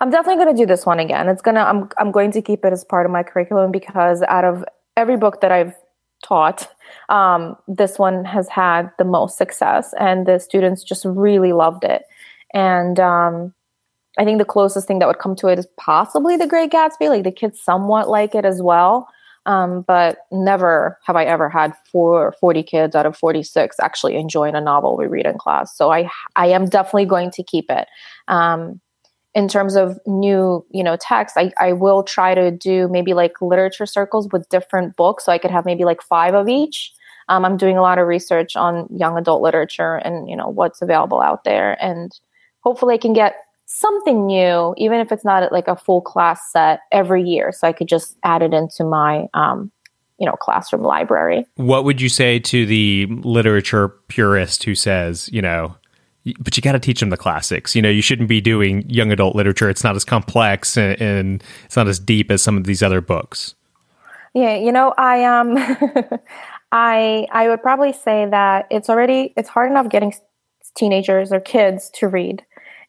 I'm 0.00 0.10
definitely 0.10 0.42
going 0.42 0.56
to 0.56 0.62
do 0.62 0.66
this 0.66 0.86
one 0.86 0.98
again. 0.98 1.28
It's 1.28 1.42
gonna. 1.42 1.60
I'm. 1.60 1.90
I'm 1.98 2.10
going 2.10 2.32
to 2.32 2.40
keep 2.40 2.64
it 2.64 2.72
as 2.72 2.84
part 2.84 3.04
of 3.04 3.12
my 3.12 3.22
curriculum 3.22 3.70
because 3.70 4.22
out 4.22 4.44
of 4.44 4.64
every 4.96 5.18
book 5.18 5.42
that 5.42 5.52
I've 5.52 5.74
taught, 6.22 6.68
um, 7.08 7.56
this 7.66 7.98
one 7.98 8.24
has 8.24 8.48
had 8.48 8.90
the 8.98 9.04
most 9.04 9.38
success, 9.38 9.94
and 9.98 10.26
the 10.26 10.38
students 10.38 10.82
just 10.82 11.04
really 11.04 11.52
loved 11.52 11.84
it. 11.84 12.02
And 12.54 12.98
um, 12.98 13.54
I 14.18 14.24
think 14.24 14.38
the 14.38 14.44
closest 14.44 14.88
thing 14.88 14.98
that 14.98 15.08
would 15.08 15.18
come 15.18 15.36
to 15.36 15.48
it 15.48 15.58
is 15.58 15.68
possibly 15.76 16.36
The 16.36 16.46
Great 16.46 16.70
Gatsby. 16.70 17.08
Like 17.08 17.24
the 17.24 17.32
kids 17.32 17.60
somewhat 17.60 18.08
like 18.08 18.34
it 18.34 18.44
as 18.44 18.60
well. 18.62 19.08
Um, 19.46 19.82
but 19.88 20.18
never 20.30 20.98
have 21.06 21.16
I 21.16 21.24
ever 21.24 21.48
had 21.48 21.72
four, 21.90 22.34
40 22.38 22.62
kids 22.62 22.94
out 22.94 23.06
of 23.06 23.16
46 23.16 23.76
actually 23.80 24.14
enjoying 24.16 24.54
a 24.54 24.60
novel 24.60 24.94
we 24.94 25.06
read 25.06 25.24
in 25.24 25.38
class. 25.38 25.74
So 25.74 25.90
I, 25.90 26.10
I 26.36 26.48
am 26.48 26.68
definitely 26.68 27.06
going 27.06 27.30
to 27.30 27.42
keep 27.42 27.70
it. 27.70 27.88
Um, 28.26 28.78
in 29.38 29.46
terms 29.46 29.76
of 29.76 30.00
new, 30.04 30.66
you 30.72 30.82
know, 30.82 30.96
text, 31.00 31.36
I, 31.36 31.52
I 31.60 31.72
will 31.72 32.02
try 32.02 32.34
to 32.34 32.50
do 32.50 32.88
maybe 32.88 33.14
like 33.14 33.40
literature 33.40 33.86
circles 33.86 34.28
with 34.32 34.48
different 34.48 34.96
books. 34.96 35.24
So 35.24 35.30
I 35.30 35.38
could 35.38 35.52
have 35.52 35.64
maybe 35.64 35.84
like 35.84 36.02
five 36.02 36.34
of 36.34 36.48
each. 36.48 36.92
Um, 37.28 37.44
I'm 37.44 37.56
doing 37.56 37.76
a 37.76 37.80
lot 37.80 37.98
of 37.98 38.08
research 38.08 38.56
on 38.56 38.88
young 38.90 39.16
adult 39.16 39.40
literature 39.40 39.94
and, 39.94 40.28
you 40.28 40.34
know, 40.34 40.48
what's 40.48 40.82
available 40.82 41.20
out 41.20 41.44
there. 41.44 41.80
And 41.80 42.10
hopefully 42.62 42.94
I 42.94 42.98
can 42.98 43.12
get 43.12 43.36
something 43.66 44.26
new, 44.26 44.74
even 44.76 44.98
if 44.98 45.12
it's 45.12 45.24
not 45.24 45.52
like 45.52 45.68
a 45.68 45.76
full 45.76 46.00
class 46.00 46.40
set 46.50 46.80
every 46.90 47.22
year. 47.22 47.52
So 47.52 47.68
I 47.68 47.72
could 47.72 47.86
just 47.86 48.18
add 48.24 48.42
it 48.42 48.52
into 48.52 48.82
my, 48.82 49.28
um, 49.34 49.70
you 50.18 50.26
know, 50.26 50.32
classroom 50.32 50.82
library. 50.82 51.46
What 51.54 51.84
would 51.84 52.00
you 52.00 52.08
say 52.08 52.40
to 52.40 52.66
the 52.66 53.06
literature 53.08 53.88
purist 54.08 54.64
who 54.64 54.74
says, 54.74 55.30
you 55.32 55.42
know, 55.42 55.76
but 56.38 56.56
you 56.56 56.62
got 56.62 56.72
to 56.72 56.78
teach 56.78 57.00
them 57.00 57.10
the 57.10 57.16
classics. 57.16 57.74
You 57.74 57.82
know, 57.82 57.90
you 57.90 58.02
shouldn't 58.02 58.28
be 58.28 58.40
doing 58.40 58.88
young 58.88 59.12
adult 59.12 59.34
literature. 59.34 59.68
It's 59.68 59.84
not 59.84 59.96
as 59.96 60.04
complex 60.04 60.76
and, 60.76 61.00
and 61.00 61.44
it's 61.64 61.76
not 61.76 61.88
as 61.88 61.98
deep 61.98 62.30
as 62.30 62.42
some 62.42 62.56
of 62.56 62.64
these 62.64 62.82
other 62.82 63.00
books. 63.00 63.54
Yeah, 64.34 64.56
you 64.56 64.72
know, 64.72 64.94
I 64.96 65.24
um, 65.24 65.56
I 66.72 67.26
I 67.32 67.48
would 67.48 67.62
probably 67.62 67.92
say 67.92 68.26
that 68.26 68.66
it's 68.70 68.88
already 68.88 69.32
it's 69.36 69.48
hard 69.48 69.70
enough 69.70 69.88
getting 69.88 70.12
teenagers 70.74 71.32
or 71.32 71.40
kids 71.40 71.90
to 71.94 72.08
read 72.08 72.44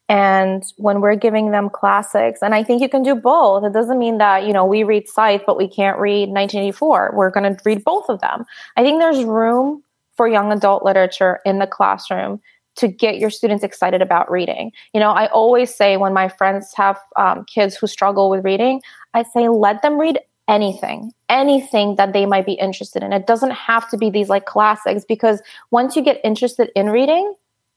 and 0.09 0.63
when 0.77 1.01
we're 1.01 1.15
giving 1.15 1.51
them 1.51 1.69
classics 1.69 2.41
and 2.41 2.53
i 2.53 2.63
think 2.63 2.81
you 2.81 2.89
can 2.89 3.03
do 3.03 3.15
both 3.15 3.63
it 3.63 3.71
doesn't 3.71 3.97
mean 3.99 4.17
that 4.17 4.45
you 4.45 4.51
know 4.51 4.65
we 4.65 4.83
read 4.83 5.07
scythe 5.07 5.41
but 5.45 5.57
we 5.57 5.67
can't 5.67 5.97
read 5.97 6.29
1984 6.29 7.11
we're 7.13 7.29
going 7.29 7.55
to 7.55 7.61
read 7.63 7.83
both 7.83 8.09
of 8.09 8.19
them 8.19 8.45
i 8.75 8.83
think 8.83 8.99
there's 8.99 9.23
room 9.23 9.81
for 10.17 10.27
young 10.27 10.51
adult 10.51 10.83
literature 10.83 11.39
in 11.45 11.59
the 11.59 11.67
classroom 11.67 12.41
to 12.75 12.87
get 12.87 13.19
your 13.19 13.29
students 13.29 13.63
excited 13.63 14.01
about 14.01 14.29
reading. 14.31 14.71
You 14.93 14.99
know 14.99 15.11
i 15.11 15.27
always 15.27 15.73
say 15.73 15.97
when 15.97 16.13
my 16.13 16.29
friends 16.29 16.73
have 16.75 16.97
um, 17.15 17.45
kids 17.45 17.75
who 17.75 17.87
struggle 17.87 18.29
with 18.29 18.43
reading 18.43 18.81
i 19.13 19.23
say 19.23 19.47
let 19.49 19.81
them 19.81 19.99
read 19.99 20.19
anything 20.47 21.11
anything 21.29 21.95
that 21.95 22.11
they 22.11 22.25
might 22.25 22.45
be 22.45 22.53
interested 22.53 23.03
in. 23.03 23.13
It 23.13 23.27
doesn't 23.27 23.51
have 23.51 23.87
to 23.91 23.97
be 23.97 24.09
these 24.09 24.29
like 24.29 24.45
classics 24.45 25.05
because 25.07 25.41
once 25.71 25.95
you 25.95 26.01
get 26.01 26.19
interested 26.23 26.71
in 26.75 26.89
reading 26.89 27.33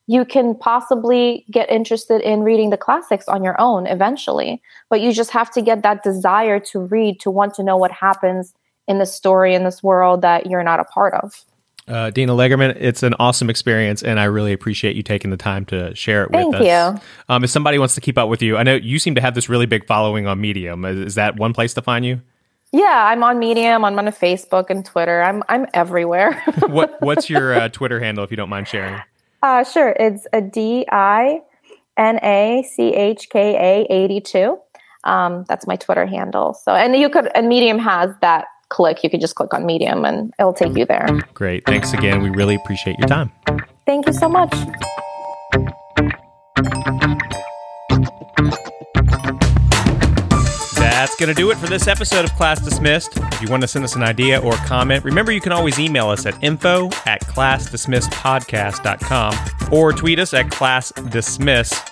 you 0.09 0.25
can 0.25 0.55
possibly 0.55 1.45
get 1.51 1.71
interested 1.71 2.21
in 2.23 2.43
reading 2.43 2.71
the 2.71 2.77
classics 2.77 3.29
on 3.29 3.45
your 3.45 3.59
own 3.61 3.87
eventually. 3.87 4.61
But 4.91 5.01
you 5.01 5.13
just 5.13 5.31
have 5.31 5.51
to 5.53 5.63
get 5.63 5.83
that 5.85 6.03
desire 6.03 6.59
to 6.59 6.81
read 6.81 7.21
to 7.21 7.31
want 7.31 7.55
to 7.55 7.63
know 7.63 7.77
what 7.77 7.93
happens 7.93 8.53
in 8.89 8.99
the 8.99 9.07
story 9.07 9.55
in 9.55 9.63
this 9.63 9.83
world 9.83 10.23
that 10.23 10.47
you're 10.47 10.65
not 10.65 10.81
a 10.81 10.85
part 10.85 11.15
of 11.15 11.45
uh, 11.89 12.11
Dina 12.11 12.33
Leygerman, 12.33 12.77
it's 12.79 13.03
an 13.03 13.15
awesome 13.19 13.51
experience, 13.51 14.03
and 14.03 14.21
I 14.21 14.25
really 14.25 14.53
appreciate 14.53 14.95
you 14.95 15.03
taking 15.03 15.31
the 15.31 15.37
time 15.37 15.65
to 15.67 15.95
share 15.95 16.25
it 16.25 16.31
Thank 16.31 16.53
with 16.53 16.63
us. 16.63 16.67
Thank 16.67 17.01
you. 17.01 17.09
Um, 17.29 17.45
if 17.45 17.51
somebody 17.51 17.79
wants 17.79 17.95
to 17.97 18.01
keep 18.01 18.17
up 18.17 18.29
with 18.29 18.41
you, 18.43 18.57
I 18.57 18.63
know 18.63 18.75
you 18.77 18.99
seem 18.99 19.15
to 19.17 19.21
have 19.21 19.35
this 19.35 19.49
really 19.49 19.67
big 19.67 19.87
following 19.87 20.27
on 20.27 20.41
Medium. 20.41 20.85
Is, 20.85 20.99
is 20.99 21.15
that 21.17 21.37
one 21.37 21.53
place 21.53 21.75
to 21.75 21.83
find 21.83 22.05
you? 22.05 22.21
Yeah, 22.73 23.07
I'm 23.07 23.23
on 23.23 23.39
Medium. 23.39 23.85
I'm 23.85 23.99
on 23.99 24.07
Facebook 24.07 24.71
and 24.71 24.85
Twitter. 24.85 25.23
I'm 25.23 25.43
I'm 25.49 25.67
everywhere. 25.75 26.43
what 26.69 26.97
What's 27.03 27.29
your 27.29 27.53
uh, 27.55 27.69
Twitter 27.69 28.01
handle, 28.01 28.25
if 28.25 28.31
you 28.31 28.37
don't 28.37 28.49
mind 28.49 28.67
sharing? 28.67 28.99
Uh, 29.43 29.65
sure. 29.65 29.95
It's 29.99 30.27
a 30.33 30.41
D 30.41 30.87
I 30.91 31.43
N 31.99 32.19
A 32.23 32.63
C 32.63 32.95
H 32.95 33.29
K 33.29 33.85
A 33.91 33.93
82. 33.93 34.57
Um, 35.05 35.45
that's 35.49 35.67
my 35.67 35.77
Twitter 35.77 36.07
handle. 36.07 36.55
So, 36.55 36.73
and 36.73 36.97
you 36.97 37.11
could, 37.11 37.31
and 37.35 37.49
Medium 37.49 37.79
has 37.79 38.15
that 38.21 38.47
click. 38.73 39.05
You 39.05 39.11
can 39.11 39.21
just 39.21 39.35
click 39.35 39.53
on 39.55 39.67
Medium 39.67 40.05
and 40.05 40.33
it'll 40.39 40.55
take 40.55 40.77
you 40.77 40.87
there. 40.87 41.07
Great. 41.35 41.65
Thanks 41.67 41.93
again. 41.93 42.23
We 42.23 42.31
really 42.31 42.57
appreciate 42.57 42.99
your 42.99 43.07
time. 43.07 43.31
Thank 43.87 44.07
you 44.07 44.13
so 44.13 44.29
much. 44.29 44.53
That's 51.03 51.17
going 51.17 51.29
to 51.29 51.35
do 51.35 51.51
it 51.51 51.59
for 51.59 51.67
this 51.67 51.89
episode 51.89 52.25
of 52.25 52.33
Class 52.35 52.65
Dismissed. 52.65 53.17
If 53.17 53.43
you 53.43 53.49
want 53.49 53.63
to 53.63 53.69
send 53.69 53.85
us 53.85 53.97
an 53.97 54.05
idea 54.05 54.41
or 54.41 54.53
comment, 54.53 55.05
remember 55.05 55.33
you 55.33 55.41
can 55.41 55.51
always 55.53 55.81
email 55.81 56.09
us 56.09 56.27
at 56.27 56.41
info 56.43 56.87
at 57.07 57.21
classdismissedpodcast.com 57.23 59.35
or 59.73 59.93
tweet 59.93 60.21
us 60.21 60.33
at 60.33 60.47
classdismiss. 60.47 61.92